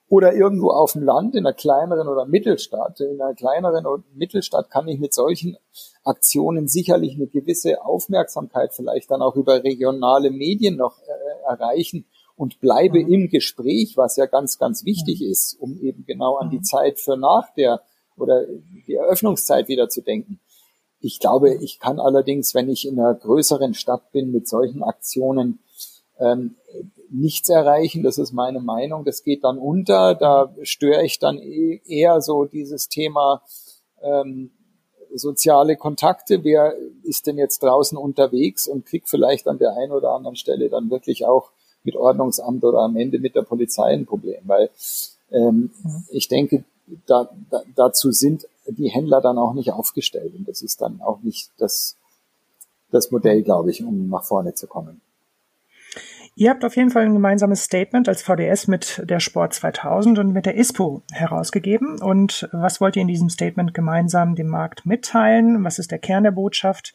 [0.09, 3.01] oder irgendwo auf dem Land, in einer kleineren oder Mittelstadt.
[3.01, 5.59] In einer kleineren oder Mittelstadt kann ich mit solchen
[6.05, 12.61] Aktionen sicherlich eine gewisse Aufmerksamkeit vielleicht dann auch über regionale Medien noch äh, erreichen und
[12.61, 13.13] bleibe mhm.
[13.13, 15.31] im Gespräch, was ja ganz, ganz wichtig mhm.
[15.31, 16.65] ist, um eben genau an die mhm.
[16.65, 17.83] Zeit für nach der
[18.17, 18.47] oder
[18.87, 20.41] die Eröffnungszeit wieder zu denken.
[21.01, 25.61] Ich glaube, ich kann allerdings, wenn ich in einer größeren Stadt bin, mit solchen Aktionen
[26.19, 26.57] ähm,
[27.11, 28.03] nichts erreichen.
[28.03, 29.05] Das ist meine Meinung.
[29.05, 30.15] Das geht dann unter.
[30.15, 33.43] Da störe ich dann e-, eher so dieses Thema
[34.03, 34.51] ähm,
[35.15, 36.45] soziale Kontakte.
[36.45, 40.69] Wer ist denn jetzt draußen unterwegs und kriegt vielleicht an der einen oder anderen Stelle
[40.69, 41.51] dann wirklich auch
[41.83, 44.43] mit Ordnungsamt oder am Ende mit der Polizei ein Problem?
[44.45, 44.71] Weil
[45.31, 46.05] ähm, mhm.
[46.11, 46.65] ich denke,
[47.07, 51.21] da, da, dazu sind die Händler dann auch nicht aufgestellt und das ist dann auch
[51.23, 51.97] nicht das,
[52.91, 55.01] das Modell, glaube ich, um nach vorne zu kommen.
[56.37, 60.33] Ihr habt auf jeden Fall ein gemeinsames Statement als VDS mit der Sport 2000 und
[60.33, 62.01] mit der ISPO herausgegeben.
[62.01, 65.65] Und was wollt ihr in diesem Statement gemeinsam dem Markt mitteilen?
[65.65, 66.95] Was ist der Kern der Botschaft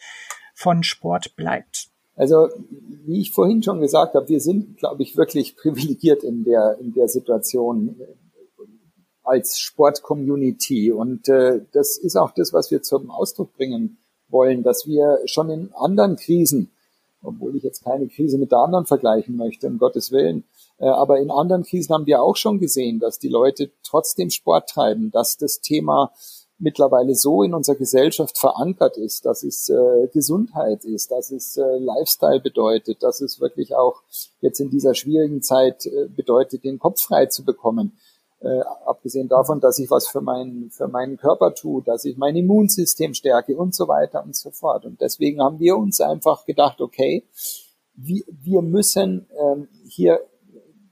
[0.54, 1.90] von Sport bleibt?
[2.16, 2.48] Also,
[3.06, 6.94] wie ich vorhin schon gesagt habe, wir sind, glaube ich, wirklich privilegiert in der, in
[6.94, 7.98] der Situation
[9.22, 10.92] als Sportcommunity.
[10.92, 13.98] Und äh, das ist auch das, was wir zum Ausdruck bringen
[14.30, 16.72] wollen, dass wir schon in anderen Krisen
[17.26, 20.44] obwohl ich jetzt keine Krise mit der anderen vergleichen möchte, um Gottes Willen.
[20.78, 24.70] Äh, aber in anderen Krisen haben wir auch schon gesehen, dass die Leute trotzdem Sport
[24.70, 26.12] treiben, dass das Thema
[26.58, 31.78] mittlerweile so in unserer Gesellschaft verankert ist, dass es äh, Gesundheit ist, dass es äh,
[31.80, 34.04] Lifestyle bedeutet, dass es wirklich auch
[34.40, 37.98] jetzt in dieser schwierigen Zeit bedeutet, den Kopf frei zu bekommen.
[38.42, 42.36] Äh, abgesehen davon, dass ich was für meinen, für meinen Körper tue, dass ich mein
[42.36, 44.86] Immunsystem stärke und so weiter und so fort.
[44.86, 47.24] Und deswegen haben wir uns einfach gedacht, okay,
[47.96, 50.20] wir, wir müssen ähm, hier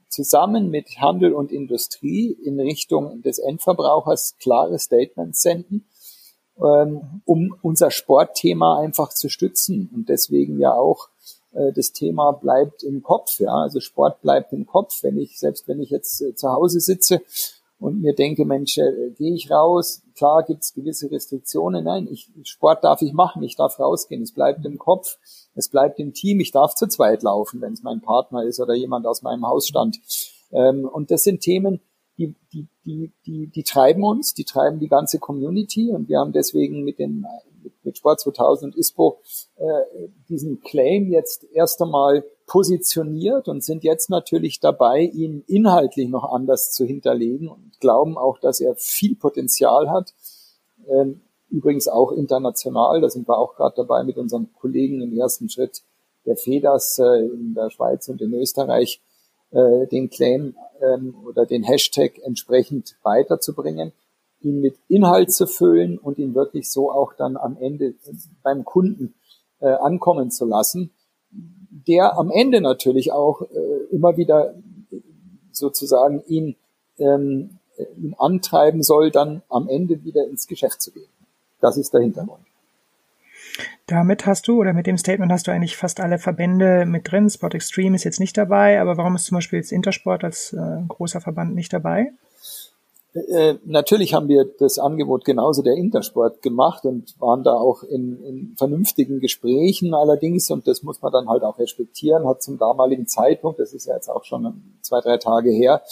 [0.08, 5.86] zusammen mit Handel und Industrie in Richtung des Endverbrauchers klare Statements senden,
[6.56, 11.08] ähm, um unser Sportthema einfach zu stützen und deswegen ja auch
[11.74, 15.02] das Thema bleibt im Kopf, ja, also Sport bleibt im Kopf.
[15.02, 17.22] Wenn ich, selbst wenn ich jetzt äh, zu Hause sitze
[17.78, 22.82] und mir denke, Mensch, äh, gehe ich raus, klar gibt's gewisse Restriktionen, nein, ich, Sport
[22.82, 25.18] darf ich machen, ich darf rausgehen, es bleibt im Kopf,
[25.54, 28.74] es bleibt im Team, ich darf zu zweit laufen, wenn es mein Partner ist oder
[28.74, 30.00] jemand aus meinem Hausstand.
[30.52, 31.80] Ähm, und das sind Themen,
[32.16, 35.90] die, die, die, die, die treiben uns, die treiben die ganze Community.
[35.90, 37.26] Und wir haben deswegen mit den
[37.82, 39.20] mit Sport 2000 und ISPO
[39.56, 39.64] äh,
[40.28, 46.72] diesen Claim jetzt erst einmal positioniert und sind jetzt natürlich dabei, ihn inhaltlich noch anders
[46.72, 50.14] zu hinterlegen und glauben auch, dass er viel Potenzial hat.
[50.88, 55.48] Ähm, übrigens auch international, da sind wir auch gerade dabei mit unseren Kollegen im ersten
[55.48, 55.82] Schritt
[56.26, 59.00] der FEDAS äh, in der Schweiz und in Österreich
[59.50, 63.92] äh, den Claim ähm, oder den Hashtag entsprechend weiterzubringen
[64.44, 67.94] ihn mit Inhalt zu füllen und ihn wirklich so auch dann am Ende
[68.42, 69.14] beim Kunden
[69.60, 70.90] äh, ankommen zu lassen,
[71.70, 74.54] der am Ende natürlich auch äh, immer wieder
[75.52, 76.56] sozusagen ihn,
[76.98, 77.58] ähm,
[77.96, 81.08] ihn antreiben soll, dann am Ende wieder ins Geschäft zu gehen.
[81.60, 82.44] Das ist der Hintergrund.
[83.86, 87.28] Damit hast du oder mit dem Statement hast du eigentlich fast alle Verbände mit drin.
[87.28, 90.82] Sport Extreme ist jetzt nicht dabei, aber warum ist zum Beispiel jetzt Intersport als äh,
[90.88, 92.12] großer Verband nicht dabei?
[93.14, 98.20] Äh, natürlich haben wir das Angebot genauso der Intersport gemacht und waren da auch in,
[98.24, 103.06] in vernünftigen Gesprächen allerdings, und das muss man dann halt auch respektieren, hat zum damaligen
[103.06, 105.82] Zeitpunkt, das ist ja jetzt auch schon zwei, drei Tage her,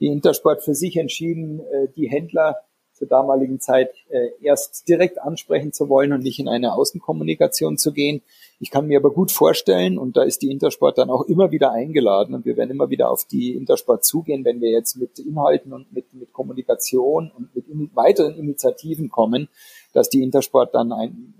[0.00, 2.56] die Intersport für sich entschieden, äh, die Händler
[3.00, 7.92] zur damaligen Zeit äh, erst direkt ansprechen zu wollen und nicht in eine Außenkommunikation zu
[7.92, 8.20] gehen.
[8.60, 11.72] Ich kann mir aber gut vorstellen, und da ist die Intersport dann auch immer wieder
[11.72, 15.72] eingeladen und wir werden immer wieder auf die Intersport zugehen, wenn wir jetzt mit Inhalten
[15.72, 19.48] und mit, mit Kommunikation und mit in, weiteren Initiativen kommen,
[19.94, 21.32] dass die Intersport dann ein,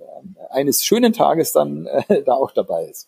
[0.49, 3.07] eines schönen Tages dann äh, da auch dabei ist.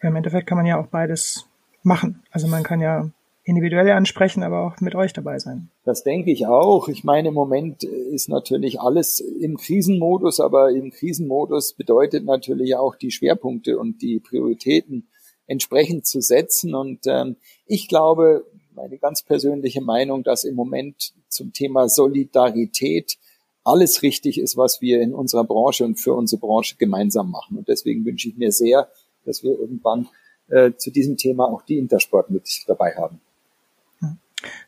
[0.00, 1.46] Im Endeffekt kann man ja auch beides
[1.84, 2.24] machen.
[2.32, 3.08] Also man kann ja
[3.46, 5.70] individuell ansprechen, aber auch mit euch dabei sein.
[5.84, 6.88] Das denke ich auch.
[6.88, 12.96] Ich meine, im Moment ist natürlich alles im Krisenmodus, aber im Krisenmodus bedeutet natürlich auch
[12.96, 15.06] die Schwerpunkte und die Prioritäten
[15.46, 16.74] entsprechend zu setzen.
[16.74, 23.16] Und ähm, ich glaube, meine ganz persönliche Meinung, dass im Moment zum Thema Solidarität
[23.62, 27.58] alles richtig ist, was wir in unserer Branche und für unsere Branche gemeinsam machen.
[27.58, 28.88] Und deswegen wünsche ich mir sehr,
[29.24, 30.08] dass wir irgendwann
[30.48, 33.20] äh, zu diesem Thema auch die Intersport mit dabei haben.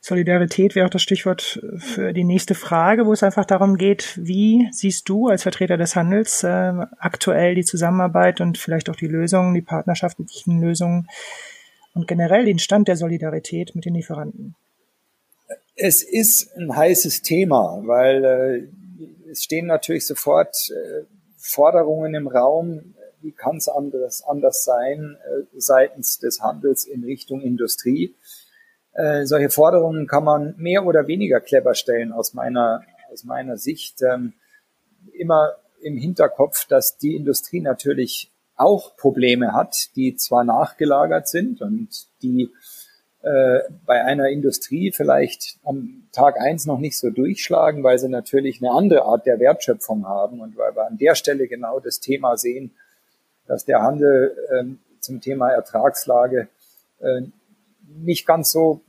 [0.00, 4.68] Solidarität wäre auch das Stichwort für die nächste Frage, wo es einfach darum geht, wie
[4.72, 9.54] siehst du als Vertreter des Handels äh, aktuell die Zusammenarbeit und vielleicht auch die Lösungen,
[9.54, 11.08] die partnerschaftlichen Lösungen
[11.94, 14.54] und generell den Stand der Solidarität mit den Lieferanten?
[15.74, 21.04] Es ist ein heißes Thema, weil äh, es stehen natürlich sofort äh,
[21.36, 27.40] Forderungen im Raum, wie kann es anders, anders sein äh, seitens des Handels in Richtung
[27.40, 28.14] Industrie.
[28.98, 32.82] Äh, solche Forderungen kann man mehr oder weniger clever stellen aus meiner,
[33.12, 34.02] aus meiner Sicht.
[34.02, 34.32] Ähm,
[35.12, 42.08] immer im Hinterkopf, dass die Industrie natürlich auch Probleme hat, die zwar nachgelagert sind und
[42.22, 42.50] die
[43.22, 48.61] äh, bei einer Industrie vielleicht am Tag eins noch nicht so durchschlagen, weil sie natürlich
[48.61, 52.37] eine andere Art der Wertschöpfung haben und weil wir an der Stelle genau das Thema
[52.37, 52.72] sehen,
[53.46, 54.64] dass der Handel äh,
[54.98, 56.48] zum Thema Ertragslage
[56.98, 57.22] äh,
[57.96, 58.80] nicht ganz so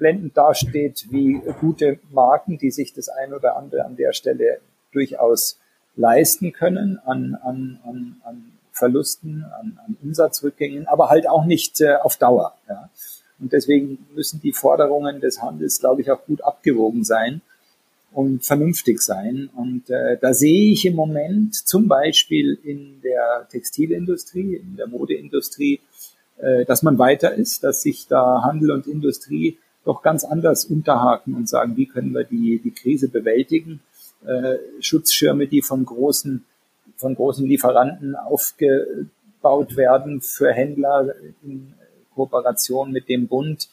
[0.00, 4.58] blendend dasteht wie gute Marken, die sich das ein oder andere an der Stelle
[4.92, 5.60] durchaus
[5.94, 11.96] leisten können an, an, an, an Verlusten, an, an Umsatzrückgängen, aber halt auch nicht äh,
[11.96, 12.54] auf Dauer.
[12.68, 12.88] Ja.
[13.38, 17.42] Und deswegen müssen die Forderungen des Handels, glaube ich, auch gut abgewogen sein
[18.12, 19.50] und vernünftig sein.
[19.54, 25.80] Und äh, da sehe ich im Moment zum Beispiel in der Textilindustrie, in der Modeindustrie,
[26.38, 29.58] äh, dass man weiter ist, dass sich da Handel und Industrie
[29.90, 33.80] doch ganz anders unterhaken und sagen, wie können wir die, die Krise bewältigen.
[34.24, 36.44] Äh, Schutzschirme, die von großen,
[36.96, 41.74] von großen Lieferanten aufgebaut werden für Händler in
[42.14, 43.68] Kooperation mit dem Bund.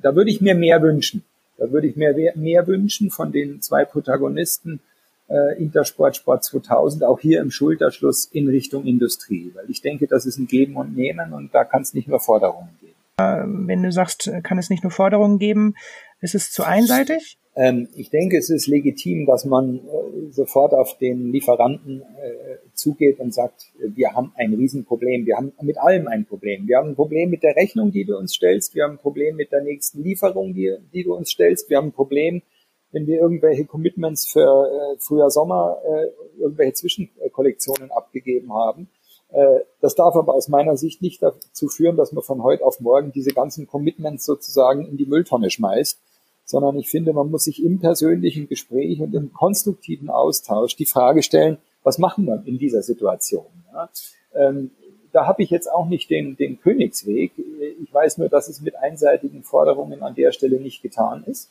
[0.00, 1.22] Da würde ich mir mehr wünschen.
[1.58, 4.80] Da würde ich mir mehr wünschen von den zwei Protagonisten
[5.28, 9.52] äh, Intersport Sport 2000, auch hier im Schulterschluss in Richtung Industrie.
[9.54, 12.18] Weil ich denke, das ist ein Geben und Nehmen und da kann es nicht nur
[12.18, 12.81] Forderungen geben.
[13.16, 15.74] Wenn du sagst, kann es nicht nur Forderungen geben,
[16.20, 17.38] ist es zu einseitig?
[17.54, 23.20] Ähm, ich denke, es ist legitim, dass man äh, sofort auf den Lieferanten äh, zugeht
[23.20, 25.26] und sagt, wir haben ein Riesenproblem.
[25.26, 26.66] Wir haben mit allem ein Problem.
[26.66, 28.74] Wir haben ein Problem mit der Rechnung, die du uns stellst.
[28.74, 31.68] Wir haben ein Problem mit der nächsten Lieferung, die, die du uns stellst.
[31.68, 32.42] Wir haben ein Problem,
[32.90, 38.88] wenn wir irgendwelche Commitments für äh, Frühjahr, Sommer, äh, irgendwelche Zwischenkollektionen abgegeben haben.
[39.32, 42.80] Äh, das darf aber aus meiner Sicht nicht dazu führen, dass man von heute auf
[42.80, 45.98] morgen diese ganzen Commitments sozusagen in die Mülltonne schmeißt,
[46.44, 51.22] sondern ich finde, man muss sich im persönlichen Gespräch und im konstruktiven Austausch die Frage
[51.22, 53.46] stellen, was machen wir in dieser Situation?
[53.72, 53.88] Ja?
[54.34, 54.70] Ähm,
[55.12, 57.32] da habe ich jetzt auch nicht den, den Königsweg.
[57.82, 61.50] Ich weiß nur, dass es mit einseitigen Forderungen an der Stelle nicht getan ist.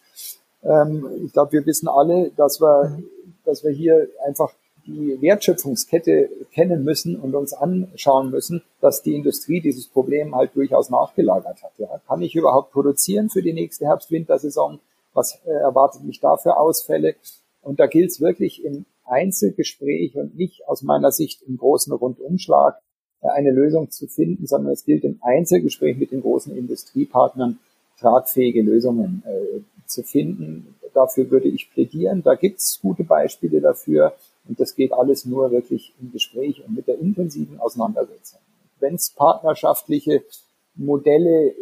[0.63, 2.99] Ähm, ich glaube, wir wissen alle, dass wir,
[3.45, 4.53] dass wir hier einfach
[4.91, 10.89] die Wertschöpfungskette kennen müssen und uns anschauen müssen, dass die Industrie dieses Problem halt durchaus
[10.89, 11.71] nachgelagert hat.
[11.77, 12.01] Ja.
[12.07, 14.79] Kann ich überhaupt produzieren für die nächste Herbst-Wintersaison?
[15.13, 17.15] Was äh, erwartet mich da für Ausfälle?
[17.61, 22.79] Und da gilt es wirklich im Einzelgespräch und nicht aus meiner Sicht im großen Rundumschlag
[23.21, 27.59] äh, eine Lösung zu finden, sondern es gilt im Einzelgespräch mit den großen Industriepartnern
[27.99, 30.75] tragfähige Lösungen äh, zu finden.
[30.93, 32.23] Dafür würde ich plädieren.
[32.23, 34.13] Da gibt es gute Beispiele dafür.
[34.51, 38.41] Und das geht alles nur wirklich im Gespräch und mit der intensiven Auseinandersetzung.
[38.81, 40.25] Wenn es partnerschaftliche
[40.75, 41.55] Modelle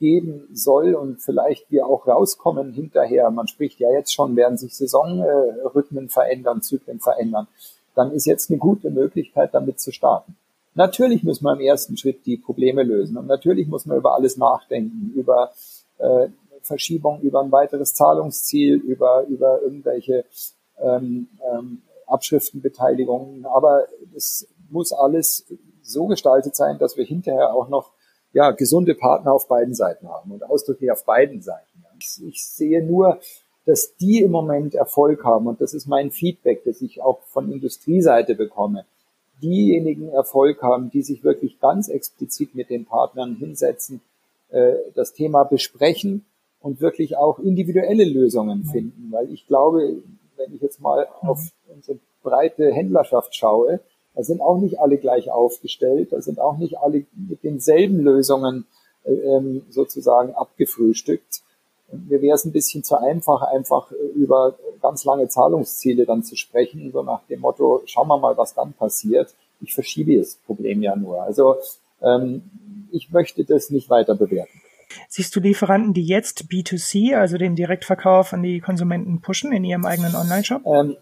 [0.00, 4.74] geben soll und vielleicht wir auch rauskommen hinterher, man spricht ja jetzt schon, werden sich
[4.74, 7.46] Saisonrhythmen verändern, Zyklen verändern,
[7.94, 10.34] dann ist jetzt eine gute Möglichkeit, damit zu starten.
[10.74, 14.36] Natürlich müssen wir im ersten Schritt die Probleme lösen und natürlich muss man über alles
[14.36, 15.52] nachdenken, über
[15.98, 16.26] äh,
[16.62, 20.24] Verschiebung, über ein weiteres Zahlungsziel, über, über irgendwelche
[20.80, 23.46] ähm, ähm, Abschriftenbeteiligungen.
[23.46, 25.46] Aber es muss alles
[25.82, 27.92] so gestaltet sein, dass wir hinterher auch noch
[28.32, 31.84] ja, gesunde Partner auf beiden Seiten haben und ausdrücklich auf beiden Seiten.
[31.98, 33.20] Ich, ich sehe nur,
[33.64, 37.52] dass die im Moment Erfolg haben und das ist mein Feedback, das ich auch von
[37.52, 38.86] Industrieseite bekomme.
[39.42, 44.00] Diejenigen Erfolg haben, die sich wirklich ganz explizit mit den Partnern hinsetzen,
[44.50, 46.24] äh, das Thema besprechen
[46.60, 49.08] und wirklich auch individuelle Lösungen finden.
[49.10, 50.02] Weil ich glaube,
[50.36, 51.40] wenn ich jetzt mal auf
[51.74, 53.80] unsere breite Händlerschaft schaue,
[54.14, 58.66] da sind auch nicht alle gleich aufgestellt, da sind auch nicht alle mit denselben Lösungen
[59.04, 61.42] äh, ähm, sozusagen abgefrühstückt.
[61.88, 66.36] Und mir wäre es ein bisschen zu einfach, einfach über ganz lange Zahlungsziele dann zu
[66.36, 69.34] sprechen, so nach dem Motto, schauen wir mal, was dann passiert.
[69.60, 71.22] Ich verschiebe das Problem ja nur.
[71.22, 71.56] Also
[72.02, 72.42] ähm,
[72.90, 74.60] ich möchte das nicht weiter bewerten.
[75.08, 79.86] Siehst du Lieferanten, die jetzt B2C, also den Direktverkauf an die Konsumenten pushen in ihrem
[79.86, 80.62] eigenen Online-Shop?
[80.66, 80.96] Ähm,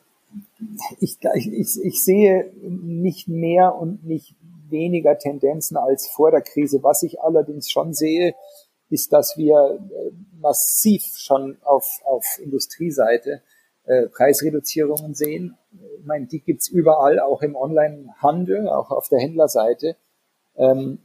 [1.00, 4.34] ich, ich, ich sehe nicht mehr und nicht
[4.68, 6.82] weniger Tendenzen als vor der Krise.
[6.82, 8.34] Was ich allerdings schon sehe,
[8.88, 13.42] ist, dass wir äh, massiv schon auf, auf Industrieseite
[13.84, 15.56] äh, Preisreduzierungen sehen.
[15.98, 19.96] Ich meine, die gibt's überall, auch im Online-Handel, auch auf der Händlerseite.
[20.56, 20.98] Ähm,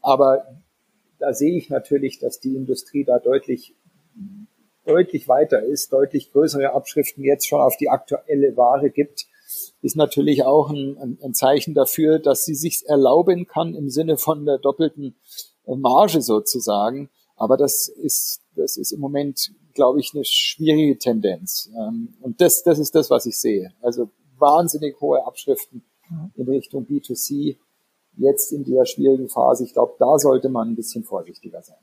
[0.00, 0.62] aber
[1.18, 3.74] da sehe ich natürlich, dass die Industrie da deutlich
[4.86, 9.26] deutlich weiter ist, deutlich größere Abschriften jetzt schon auf die aktuelle Ware gibt,
[9.82, 14.44] ist natürlich auch ein, ein Zeichen dafür, dass sie sich erlauben kann im Sinne von
[14.44, 15.14] der doppelten
[15.66, 17.10] äh, Marge sozusagen.
[17.36, 21.70] Aber das ist, das ist im Moment, glaube ich, eine schwierige Tendenz.
[21.76, 23.72] Ähm, und das, das ist das, was ich sehe.
[23.82, 25.84] Also wahnsinnig hohe Abschriften
[26.36, 27.56] in Richtung B2C
[28.16, 29.64] jetzt in der schwierigen Phase.
[29.64, 31.78] Ich glaube, da sollte man ein bisschen vorsichtiger sein.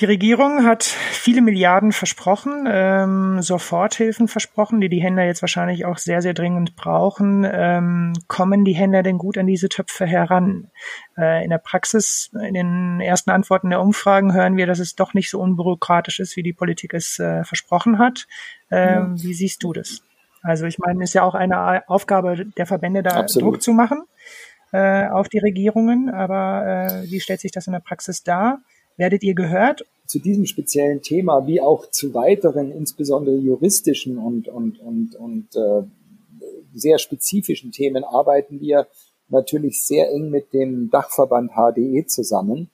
[0.00, 5.98] Die Regierung hat viele Milliarden versprochen, ähm, Soforthilfen versprochen, die die Händler jetzt wahrscheinlich auch
[5.98, 7.44] sehr, sehr dringend brauchen.
[7.50, 10.70] Ähm, kommen die Händler denn gut an diese Töpfe heran?
[11.16, 15.14] Äh, in der Praxis, in den ersten Antworten der Umfragen hören wir, dass es doch
[15.14, 18.28] nicht so unbürokratisch ist, wie die Politik es äh, versprochen hat.
[18.70, 19.22] Ähm, ja.
[19.24, 20.02] Wie siehst du das?
[20.42, 23.54] Also ich meine, ist ja auch eine Aufgabe der Verbände, da Absolut.
[23.54, 24.04] Druck zu machen
[24.70, 26.08] äh, auf die Regierungen.
[26.08, 28.60] Aber äh, wie stellt sich das in der Praxis dar?
[28.98, 29.86] Werdet ihr gehört?
[30.06, 35.82] Zu diesem speziellen Thema, wie auch zu weiteren, insbesondere juristischen und, und, und, und äh,
[36.74, 38.86] sehr spezifischen Themen, arbeiten wir
[39.28, 42.70] natürlich sehr eng mit dem Dachverband HDE zusammen,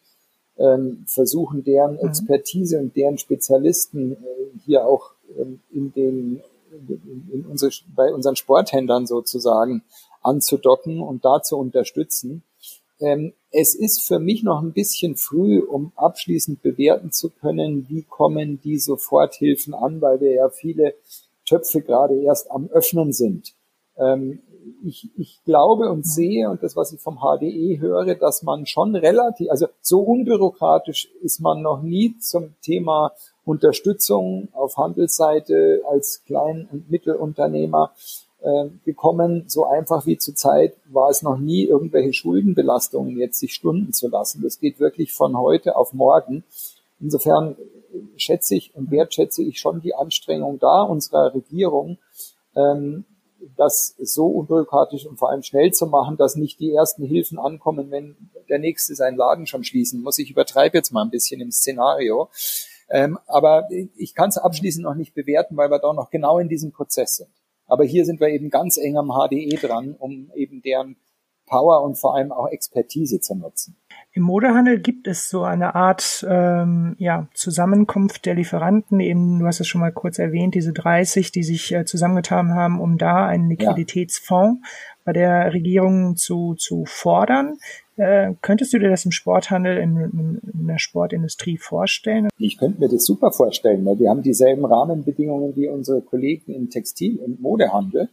[0.58, 2.08] ähm, versuchen deren mhm.
[2.08, 4.16] Expertise und deren Spezialisten äh,
[4.64, 6.42] hier auch ähm, in den
[6.88, 9.82] in, in unsere, bei unseren Sporthändlern sozusagen
[10.22, 12.42] anzudocken und da zu unterstützen.
[13.00, 18.02] Ähm, es ist für mich noch ein bisschen früh, um abschließend bewerten zu können, wie
[18.02, 20.94] kommen die Soforthilfen an, weil wir ja viele
[21.46, 23.54] Töpfe gerade erst am Öffnen sind.
[23.96, 24.40] Ähm,
[24.84, 28.96] ich, ich glaube und sehe, und das, was ich vom HDE höre, dass man schon
[28.96, 33.12] relativ, also so unbürokratisch ist man noch nie zum Thema
[33.44, 37.92] Unterstützung auf Handelsseite als Klein- und Mittelunternehmer
[38.44, 39.44] äh, gekommen.
[39.48, 44.08] So einfach wie zur Zeit war es noch nie, irgendwelche Schuldenbelastungen jetzt sich stunden zu
[44.08, 44.42] lassen.
[44.42, 46.44] Das geht wirklich von heute auf morgen.
[47.00, 47.56] Insofern
[48.16, 51.98] schätze ich und wertschätze ich schon die Anstrengung da unserer Regierung,
[52.54, 53.04] ähm,
[53.56, 57.90] das so unbürokratisch und vor allem schnell zu machen, dass nicht die ersten Hilfen ankommen,
[57.90, 58.16] wenn
[58.48, 60.18] der nächste seinen Laden schon schließen muss.
[60.18, 62.28] Ich übertreibe jetzt mal ein bisschen im Szenario.
[62.90, 66.48] Ähm, aber ich kann es abschließend noch nicht bewerten, weil wir da noch genau in
[66.48, 67.30] diesem Prozess sind.
[67.66, 70.96] Aber hier sind wir eben ganz eng am HDE dran, um eben deren
[71.46, 73.76] Power und vor allem auch Expertise zu nutzen.
[74.12, 79.00] Im Modehandel gibt es so eine Art ähm, ja, Zusammenkunft der Lieferanten.
[79.00, 82.80] Eben, du hast es schon mal kurz erwähnt, diese 30, die sich äh, zusammengetan haben,
[82.80, 84.66] um da einen Liquiditätsfonds.
[85.04, 87.58] Bei der Regierung zu, zu fordern.
[87.96, 92.28] Äh, könntest du dir das im Sporthandel, in, in, der Sportindustrie vorstellen?
[92.38, 96.70] Ich könnte mir das super vorstellen, weil wir haben dieselben Rahmenbedingungen wie unsere Kollegen im
[96.70, 98.08] Textil- und Modehandel.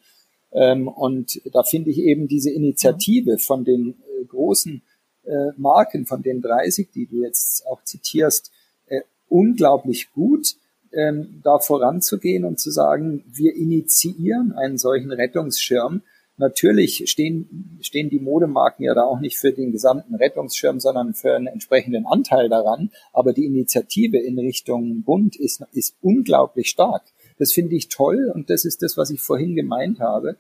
[0.52, 4.82] Ähm, und da finde ich eben diese Initiative von den äh, großen
[5.24, 8.52] äh, Marken, von den 30, die du jetzt auch zitierst,
[8.88, 10.56] äh, unglaublich gut,
[10.94, 16.02] ähm, da voranzugehen und zu sagen, wir initiieren einen solchen Rettungsschirm,
[16.38, 21.36] Natürlich stehen, stehen die Modemarken ja da auch nicht für den gesamten Rettungsschirm, sondern für
[21.36, 22.90] einen entsprechenden Anteil daran.
[23.14, 27.04] Aber die Initiative in Richtung Bund ist, ist unglaublich stark.
[27.38, 30.38] Das finde ich toll und das ist das, was ich vorhin gemeint habe.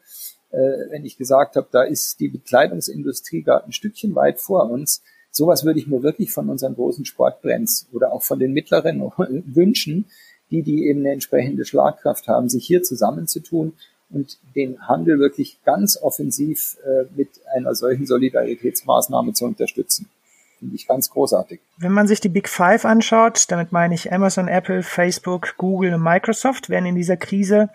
[0.52, 5.02] äh, wenn ich gesagt habe, da ist die Bekleidungsindustrie gerade ein Stückchen weit vor uns.
[5.32, 9.02] Sowas würde ich mir wirklich von unseren großen Sportbrands oder auch von den mittleren
[9.46, 10.06] wünschen,
[10.52, 13.74] die, die eben eine entsprechende Schlagkraft haben, sich hier zusammenzutun
[14.12, 20.09] und den Handel wirklich ganz offensiv äh, mit einer solchen Solidaritätsmaßnahme zu unterstützen.
[20.59, 21.59] Finde ich ganz großartig.
[21.78, 26.03] Wenn man sich die Big Five anschaut, damit meine ich Amazon, Apple, Facebook, Google und
[26.03, 27.70] Microsoft, werden in dieser Krise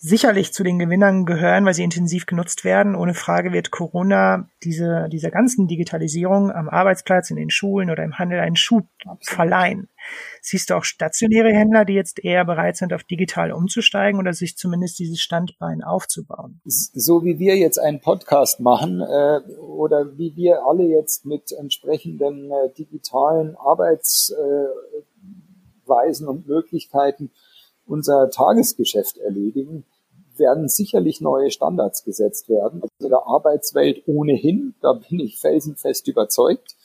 [0.00, 2.94] sicherlich zu den Gewinnern gehören, weil sie intensiv genutzt werden.
[2.94, 8.16] Ohne Frage wird Corona diese, dieser ganzen Digitalisierung am Arbeitsplatz, in den Schulen oder im
[8.16, 8.86] Handel einen Schub
[9.20, 9.88] verleihen.
[10.40, 14.56] Siehst du auch stationäre Händler, die jetzt eher bereit sind, auf digital umzusteigen oder sich
[14.56, 16.60] zumindest dieses Standbein aufzubauen?
[16.64, 22.52] So wie wir jetzt einen Podcast machen äh, oder wie wir alle jetzt mit entsprechenden
[22.52, 27.32] äh, digitalen Arbeitsweisen äh, und Möglichkeiten
[27.88, 29.84] unser Tagesgeschäft erledigen,
[30.36, 32.82] werden sicherlich neue Standards gesetzt werden.
[32.82, 36.76] Also der Arbeitswelt ohnehin, da bin ich felsenfest überzeugt.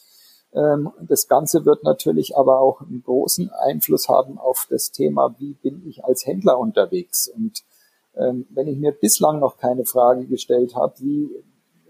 [0.53, 5.53] Ähm, das Ganze wird natürlich aber auch einen großen Einfluss haben auf das Thema, wie
[5.53, 7.27] bin ich als Händler unterwegs.
[7.27, 7.63] Und
[8.15, 11.29] ähm, wenn ich mir bislang noch keine Frage gestellt habe, wie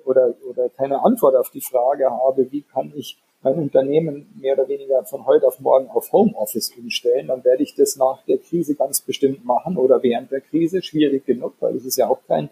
[0.05, 4.67] oder, oder keine Antwort auf die Frage habe, wie kann ich mein Unternehmen mehr oder
[4.69, 8.75] weniger von heute auf morgen auf Homeoffice umstellen, dann werde ich das nach der Krise
[8.75, 10.81] ganz bestimmt machen oder während der Krise.
[10.81, 12.49] Schwierig genug, weil es ist ja auch kein,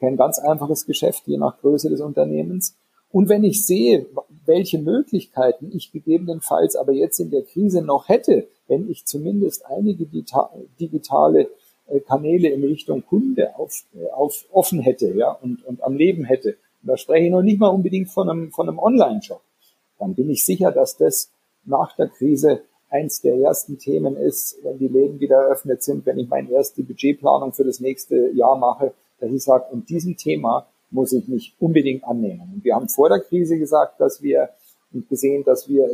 [0.00, 2.76] kein ganz einfaches Geschäft, je nach Größe des Unternehmens.
[3.12, 4.06] Und wenn ich sehe,
[4.44, 10.04] welche Möglichkeiten ich gegebenenfalls aber jetzt in der Krise noch hätte, wenn ich zumindest einige
[10.80, 11.48] digitale
[11.86, 16.24] äh, Kanäle in Richtung Kunde auf, äh, auf offen hätte, ja, und, und am Leben
[16.24, 16.56] hätte.
[16.82, 19.40] Da spreche ich noch nicht mal unbedingt von einem, von einem Online-Shop
[19.98, 21.30] dann bin ich sicher, dass das
[21.64, 26.18] nach der Krise eins der ersten Themen ist, wenn die Läden wieder eröffnet sind, wenn
[26.18, 30.66] ich meine erste Budgetplanung für das nächste Jahr mache, dass ich sage, und diesem Thema
[30.90, 32.52] muss ich mich unbedingt annehmen.
[32.54, 34.50] Und wir haben vor der Krise gesagt, dass wir
[35.08, 35.88] gesehen, dass wir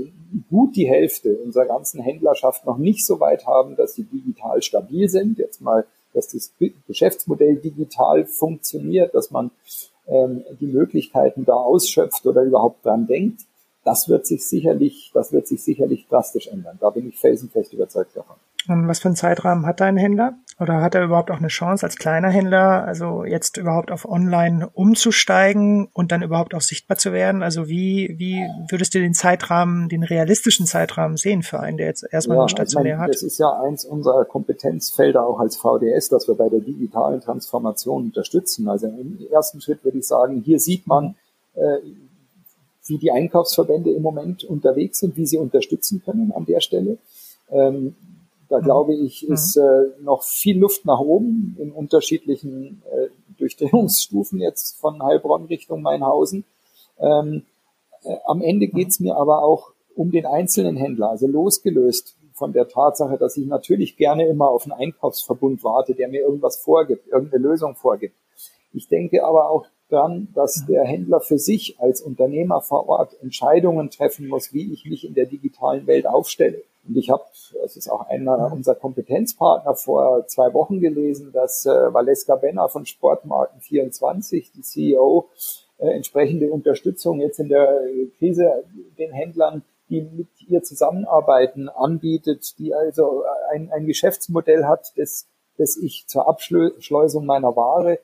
[0.50, 5.08] gut die Hälfte unserer ganzen Händlerschaft noch nicht so weit haben, dass sie digital stabil
[5.08, 5.38] sind.
[5.38, 6.52] Jetzt mal, dass das
[6.86, 9.52] Geschäftsmodell digital funktioniert, dass man
[10.06, 13.46] ähm, die Möglichkeiten da ausschöpft oder überhaupt dran denkt
[13.84, 16.78] das wird sich sicherlich, das wird sich sicherlich drastisch ändern.
[16.80, 18.36] Da bin ich felsenfest überzeugt davon.
[18.68, 20.34] Und was für einen Zeitrahmen hat dein Händler?
[20.60, 24.68] Oder hat er überhaupt auch eine Chance als kleiner Händler, also jetzt überhaupt auf Online
[24.74, 27.42] umzusteigen und dann überhaupt auch sichtbar zu werden?
[27.42, 32.06] Also wie, wie würdest du den Zeitrahmen, den realistischen Zeitrahmen sehen für einen, der jetzt
[32.10, 33.14] erstmal ja, stationär meine, hat?
[33.14, 38.04] Das ist ja eins unserer Kompetenzfelder auch als VDS, dass wir bei der digitalen Transformation
[38.04, 38.68] unterstützen.
[38.68, 41.14] Also im ersten Schritt würde ich sagen, hier sieht man,
[41.54, 41.78] äh,
[42.86, 46.98] wie die Einkaufsverbände im Moment unterwegs sind, wie sie unterstützen können an der Stelle.
[47.50, 47.94] Ähm,
[48.48, 48.64] da mhm.
[48.64, 49.34] glaube ich, mhm.
[49.34, 53.08] ist äh, noch viel Luft nach oben in unterschiedlichen äh,
[53.38, 56.44] Durchdrehungsstufen jetzt von Heilbronn Richtung Mainhausen.
[56.98, 57.44] Ähm,
[58.02, 58.72] äh, am Ende mhm.
[58.72, 63.46] geht's mir aber auch um den einzelnen Händler, also losgelöst von der Tatsache, dass ich
[63.46, 68.14] natürlich gerne immer auf einen Einkaufsverbund warte, der mir irgendwas vorgibt, irgendeine Lösung vorgibt.
[68.72, 73.90] Ich denke aber auch dran, dass der Händler für sich als Unternehmer vor Ort Entscheidungen
[73.90, 76.62] treffen muss, wie ich mich in der digitalen Welt aufstelle.
[76.86, 77.24] Und ich habe,
[77.60, 82.86] das ist auch einer unserer Kompetenzpartner, vor zwei Wochen gelesen, dass äh, Valeska Benner von
[82.86, 85.28] Sportmarken 24, die CEO,
[85.78, 87.82] äh, entsprechende Unterstützung jetzt in der
[88.18, 88.64] Krise
[88.98, 95.26] den Händlern, die mit ihr zusammenarbeiten, anbietet, die also ein, ein Geschäftsmodell hat, das,
[95.58, 97.98] das ich zur Abschleusung meiner Ware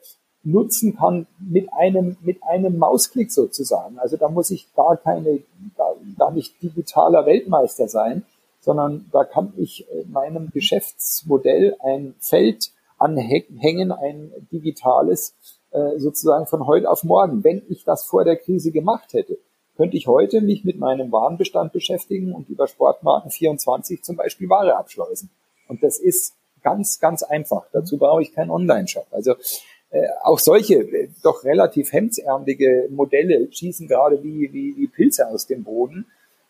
[0.46, 3.98] nutzen kann mit einem, mit einem Mausklick sozusagen.
[3.98, 5.40] Also da muss ich gar keine,
[5.76, 8.24] gar, gar nicht digitaler Weltmeister sein,
[8.60, 15.34] sondern da kann ich meinem Geschäftsmodell ein Feld anhängen, ein digitales,
[15.70, 17.44] äh, sozusagen von heute auf morgen.
[17.44, 19.38] Wenn ich das vor der Krise gemacht hätte,
[19.76, 24.76] könnte ich heute mich mit meinem Warenbestand beschäftigen und über Sportmarken 24 zum Beispiel Ware
[24.76, 25.28] abschleusen.
[25.68, 27.66] Und das ist ganz, ganz einfach.
[27.72, 29.06] Dazu brauche ich keinen Online-Shop.
[29.10, 29.36] Also äh,
[30.22, 35.64] auch solche äh, doch relativ hemdsärmelige Modelle schießen gerade wie, wie, wie Pilze aus dem
[35.64, 36.06] Boden.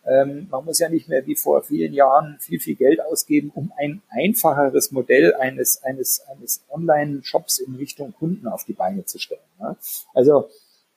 [0.06, 3.72] Ähm, man muss ja nicht mehr wie vor vielen Jahren viel, viel Geld ausgeben, um
[3.76, 9.40] ein einfacheres Modell eines, eines, eines Online-Shops in Richtung Kunden auf die Beine zu stellen.
[9.58, 9.76] Ne?
[10.14, 10.48] Also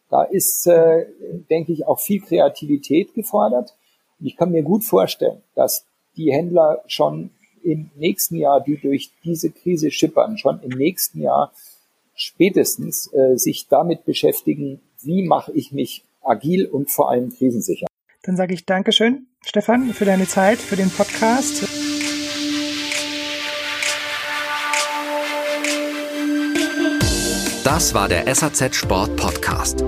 [0.10, 1.06] da ist, äh,
[1.50, 3.76] denke ich, auch viel Kreativität gefordert.
[4.20, 5.86] Und ich kann mir gut vorstellen, dass
[6.16, 7.32] die Händler schon
[7.64, 11.52] im nächsten Jahr, die durch diese Krise schippern, schon im nächsten Jahr
[12.20, 17.88] spätestens äh, sich damit beschäftigen, wie mache ich mich agil und vor allem krisensicher.
[18.24, 21.64] Dann sage ich Dankeschön, Stefan, für deine Zeit, für den Podcast.
[27.64, 29.86] Das war der SAZ Sport Podcast.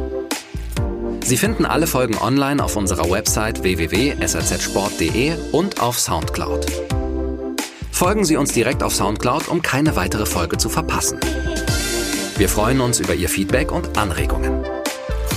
[1.25, 6.65] Sie finden alle Folgen online auf unserer Website www.sazsport.de und auf Soundcloud.
[7.91, 11.19] Folgen Sie uns direkt auf Soundcloud, um keine weitere Folge zu verpassen.
[12.37, 14.63] Wir freuen uns über Ihr Feedback und Anregungen.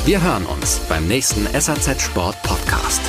[0.04, 3.00] Wir hören uns beim nächsten SAZ Sport Podcast.